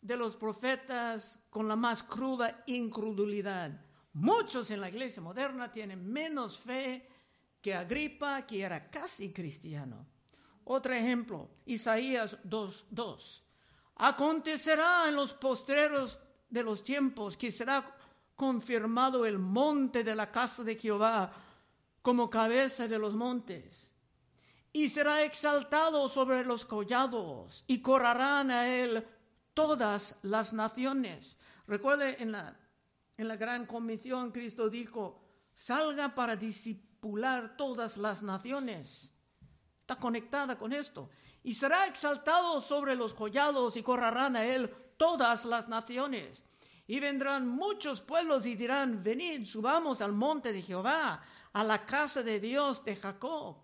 de 0.00 0.16
los 0.16 0.36
profetas 0.36 1.38
con 1.50 1.66
la 1.66 1.76
más 1.76 2.02
cruda 2.02 2.62
incredulidad. 2.66 3.72
Muchos 4.12 4.70
en 4.70 4.80
la 4.80 4.88
iglesia 4.88 5.22
moderna 5.22 5.72
tienen 5.72 6.06
menos 6.06 6.60
fe 6.60 7.08
que 7.60 7.74
Agripa, 7.74 8.46
que 8.46 8.62
era 8.62 8.90
casi 8.90 9.32
cristiano. 9.32 10.06
Otro 10.64 10.92
ejemplo, 10.92 11.50
Isaías 11.66 12.38
2.2. 12.44 13.40
Acontecerá 13.96 15.08
en 15.08 15.16
los 15.16 15.34
postreros 15.34 16.20
de 16.52 16.62
los 16.62 16.84
tiempos 16.84 17.36
que 17.36 17.50
será 17.50 17.96
confirmado 18.36 19.24
el 19.24 19.38
monte 19.38 20.04
de 20.04 20.14
la 20.14 20.30
casa 20.30 20.62
de 20.62 20.76
Jehová 20.76 21.32
como 22.02 22.28
cabeza 22.28 22.86
de 22.86 22.98
los 22.98 23.14
montes 23.14 23.90
y 24.70 24.90
será 24.90 25.22
exaltado 25.24 26.08
sobre 26.10 26.44
los 26.44 26.66
collados 26.66 27.64
y 27.66 27.80
correrán 27.80 28.50
a 28.50 28.68
él 28.68 29.06
todas 29.54 30.16
las 30.22 30.52
naciones. 30.52 31.38
Recuerde 31.66 32.22
en 32.22 32.32
la, 32.32 32.54
en 33.16 33.28
la 33.28 33.36
gran 33.36 33.64
comisión 33.64 34.30
Cristo 34.30 34.68
dijo, 34.68 35.22
salga 35.54 36.14
para 36.14 36.36
disipular 36.36 37.56
todas 37.56 37.96
las 37.96 38.22
naciones. 38.22 39.10
Está 39.78 39.96
conectada 39.96 40.58
con 40.58 40.74
esto. 40.74 41.08
Y 41.44 41.54
será 41.54 41.86
exaltado 41.86 42.60
sobre 42.60 42.94
los 42.94 43.14
collados 43.14 43.76
y 43.76 43.82
correrán 43.82 44.36
a 44.36 44.44
él 44.44 44.70
todas 45.02 45.44
las 45.44 45.66
naciones. 45.66 46.44
Y 46.86 47.00
vendrán 47.00 47.48
muchos 47.48 48.00
pueblos 48.00 48.46
y 48.46 48.54
dirán, 48.54 49.02
venid, 49.02 49.44
subamos 49.46 50.00
al 50.00 50.12
monte 50.12 50.52
de 50.52 50.62
Jehová, 50.62 51.20
a 51.52 51.64
la 51.64 51.84
casa 51.84 52.22
de 52.22 52.38
Dios 52.38 52.84
de 52.84 52.94
Jacob 52.94 53.56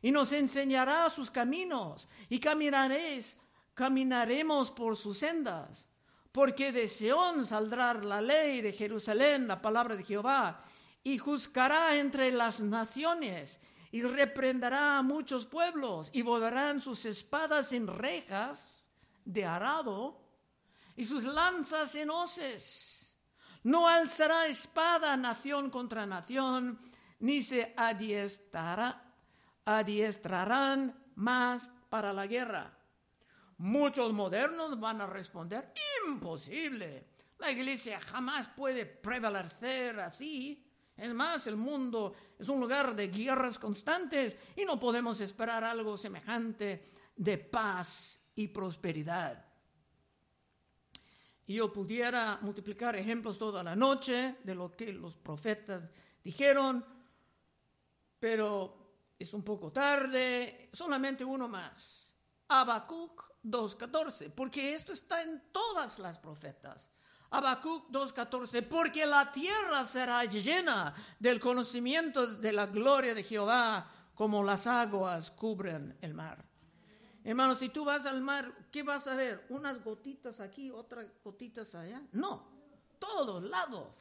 y 0.00 0.10
nos 0.10 0.32
enseñará 0.32 1.10
sus 1.10 1.30
caminos 1.30 2.08
y 2.30 2.40
caminaréis, 2.40 3.36
caminaremos 3.74 4.70
por 4.70 4.96
sus 4.96 5.18
sendas. 5.18 5.84
Porque 6.32 6.72
de 6.72 6.88
Seón 6.88 7.44
saldrá 7.44 7.92
la 7.92 8.22
ley 8.22 8.62
de 8.62 8.72
Jerusalén, 8.72 9.46
la 9.46 9.60
palabra 9.60 9.94
de 9.94 10.04
Jehová, 10.04 10.64
y 11.02 11.18
juzgará 11.18 11.96
entre 11.96 12.30
las 12.30 12.60
naciones 12.60 13.60
y 13.90 14.02
reprenderá 14.02 14.98
a 14.98 15.02
muchos 15.02 15.44
pueblos 15.44 16.08
y 16.14 16.22
volverán 16.22 16.80
sus 16.80 17.04
espadas 17.04 17.72
en 17.72 17.86
rejas 17.86 18.84
de 19.24 19.44
arado 19.44 20.27
y 20.98 21.06
sus 21.06 21.24
lanzas 21.24 21.94
en 21.94 22.10
hoces. 22.10 23.14
No 23.62 23.88
alzará 23.88 24.46
espada 24.46 25.16
nación 25.16 25.70
contra 25.70 26.04
nación, 26.04 26.78
ni 27.20 27.42
se 27.42 27.72
adiestrará 27.76 29.08
adiestrarán 29.68 30.98
más 31.16 31.70
para 31.90 32.10
la 32.14 32.26
guerra. 32.26 32.74
Muchos 33.58 34.14
modernos 34.14 34.80
van 34.80 35.02
a 35.02 35.06
responder, 35.06 35.74
imposible. 36.06 37.06
La 37.38 37.50
iglesia 37.50 38.00
jamás 38.00 38.48
puede 38.48 38.86
prevalecer 38.86 40.00
así. 40.00 40.64
Es 40.96 41.12
más, 41.12 41.46
el 41.46 41.56
mundo 41.56 42.14
es 42.38 42.48
un 42.48 42.60
lugar 42.60 42.96
de 42.96 43.08
guerras 43.08 43.58
constantes 43.58 44.36
y 44.56 44.64
no 44.64 44.78
podemos 44.78 45.20
esperar 45.20 45.62
algo 45.64 45.98
semejante 45.98 46.82
de 47.14 47.36
paz 47.36 48.22
y 48.36 48.48
prosperidad. 48.48 49.47
Y 51.48 51.54
yo 51.54 51.72
pudiera 51.72 52.38
multiplicar 52.42 52.94
ejemplos 52.94 53.38
toda 53.38 53.62
la 53.62 53.74
noche 53.74 54.36
de 54.44 54.54
lo 54.54 54.70
que 54.76 54.92
los 54.92 55.16
profetas 55.16 55.82
dijeron, 56.22 56.84
pero 58.20 58.76
es 59.18 59.32
un 59.32 59.42
poco 59.42 59.72
tarde, 59.72 60.68
solamente 60.74 61.24
uno 61.24 61.48
más. 61.48 62.06
Habacuc 62.48 63.32
2.14, 63.42 64.30
porque 64.30 64.74
esto 64.74 64.92
está 64.92 65.22
en 65.22 65.42
todas 65.50 65.98
las 66.00 66.18
profetas. 66.18 66.90
Habacuc 67.30 67.90
2.14, 67.90 68.68
porque 68.68 69.06
la 69.06 69.32
tierra 69.32 69.86
será 69.86 70.26
llena 70.26 70.94
del 71.18 71.40
conocimiento 71.40 72.26
de 72.26 72.52
la 72.52 72.66
gloria 72.66 73.14
de 73.14 73.22
Jehová, 73.22 73.90
como 74.14 74.44
las 74.44 74.66
aguas 74.66 75.30
cubren 75.30 75.96
el 76.02 76.12
mar. 76.12 76.47
Hermano, 77.28 77.54
si 77.54 77.68
tú 77.68 77.84
vas 77.84 78.06
al 78.06 78.22
mar, 78.22 78.50
¿qué 78.72 78.82
vas 78.82 79.06
a 79.06 79.14
ver? 79.14 79.44
¿Unas 79.50 79.84
gotitas 79.84 80.40
aquí, 80.40 80.70
otras 80.70 81.06
gotitas 81.22 81.74
allá? 81.74 82.00
No, 82.12 82.42
todos 82.98 83.42
lados. 83.42 83.98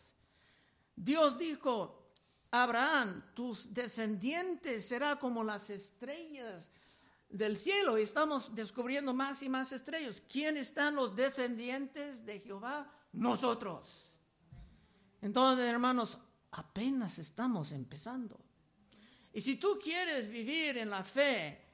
Dios 0.96 1.38
dijo, 1.38 2.14
Abraham, 2.52 3.22
tus 3.34 3.74
descendientes 3.74 4.88
será 4.88 5.18
como 5.18 5.44
las 5.44 5.70
estrellas 5.70 6.72
del 7.28 7.58
cielo. 7.58 7.98
Y 7.98 8.04
estamos 8.04 8.56
descubriendo 8.56 9.14
más 9.14 9.44
y 9.44 9.50
más 9.50 9.74
estrellas. 9.74 10.24
¿Quién 10.32 10.56
están 10.56 10.96
los 10.96 11.14
descendientes 11.14 12.26
de 12.26 12.40
Jehová? 12.40 12.90
Nosotros. 13.12 14.14
Entonces, 15.22 15.66
hermanos, 15.66 16.18
apenas 16.52 17.20
estamos 17.20 17.74
empezando. 17.74 18.40
Y 19.34 19.42
si 19.42 19.58
tú 19.58 19.78
quieres 19.84 20.30
vivir 20.30 20.78
en 20.78 20.90
la 20.90 21.04
fe, 21.04 21.67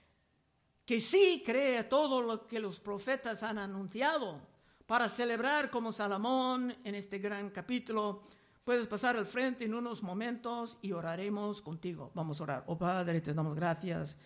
que 0.85 0.99
sí 0.99 1.43
cree 1.45 1.83
todo 1.85 2.21
lo 2.21 2.45
que 2.45 2.59
los 2.59 2.79
profetas 2.79 3.43
han 3.43 3.57
anunciado, 3.57 4.41
para 4.85 5.07
celebrar 5.07 5.69
como 5.69 5.93
Salomón 5.93 6.75
en 6.83 6.95
este 6.95 7.17
gran 7.19 7.49
capítulo, 7.51 8.21
puedes 8.65 8.87
pasar 8.87 9.15
al 9.15 9.25
frente 9.25 9.63
en 9.65 9.73
unos 9.73 10.03
momentos 10.03 10.77
y 10.81 10.91
oraremos 10.91 11.61
contigo. 11.61 12.11
Vamos 12.13 12.39
a 12.39 12.43
orar. 12.43 12.63
Oh 12.67 12.77
Padre, 12.77 13.21
te 13.21 13.33
damos 13.33 13.55
gracias 13.55 14.17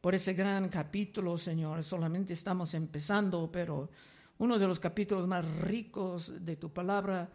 por 0.00 0.14
ese 0.14 0.32
gran 0.32 0.70
capítulo, 0.70 1.36
Señor. 1.36 1.84
Solamente 1.84 2.32
estamos 2.32 2.72
empezando, 2.72 3.50
pero 3.52 3.90
uno 4.38 4.58
de 4.58 4.66
los 4.66 4.80
capítulos 4.80 5.26
más 5.26 5.44
ricos 5.60 6.32
de 6.44 6.56
tu 6.56 6.72
palabra. 6.72 7.28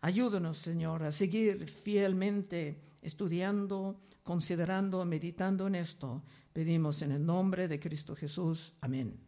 Ayúdanos, 0.00 0.58
Señor, 0.58 1.02
a 1.02 1.10
seguir 1.10 1.66
fielmente 1.66 2.80
estudiando, 3.02 4.00
considerando, 4.22 5.04
meditando 5.04 5.66
en 5.66 5.74
esto. 5.74 6.22
Pedimos 6.52 7.02
en 7.02 7.12
el 7.12 7.26
nombre 7.26 7.66
de 7.66 7.80
Cristo 7.80 8.14
Jesús. 8.14 8.74
Amén. 8.80 9.27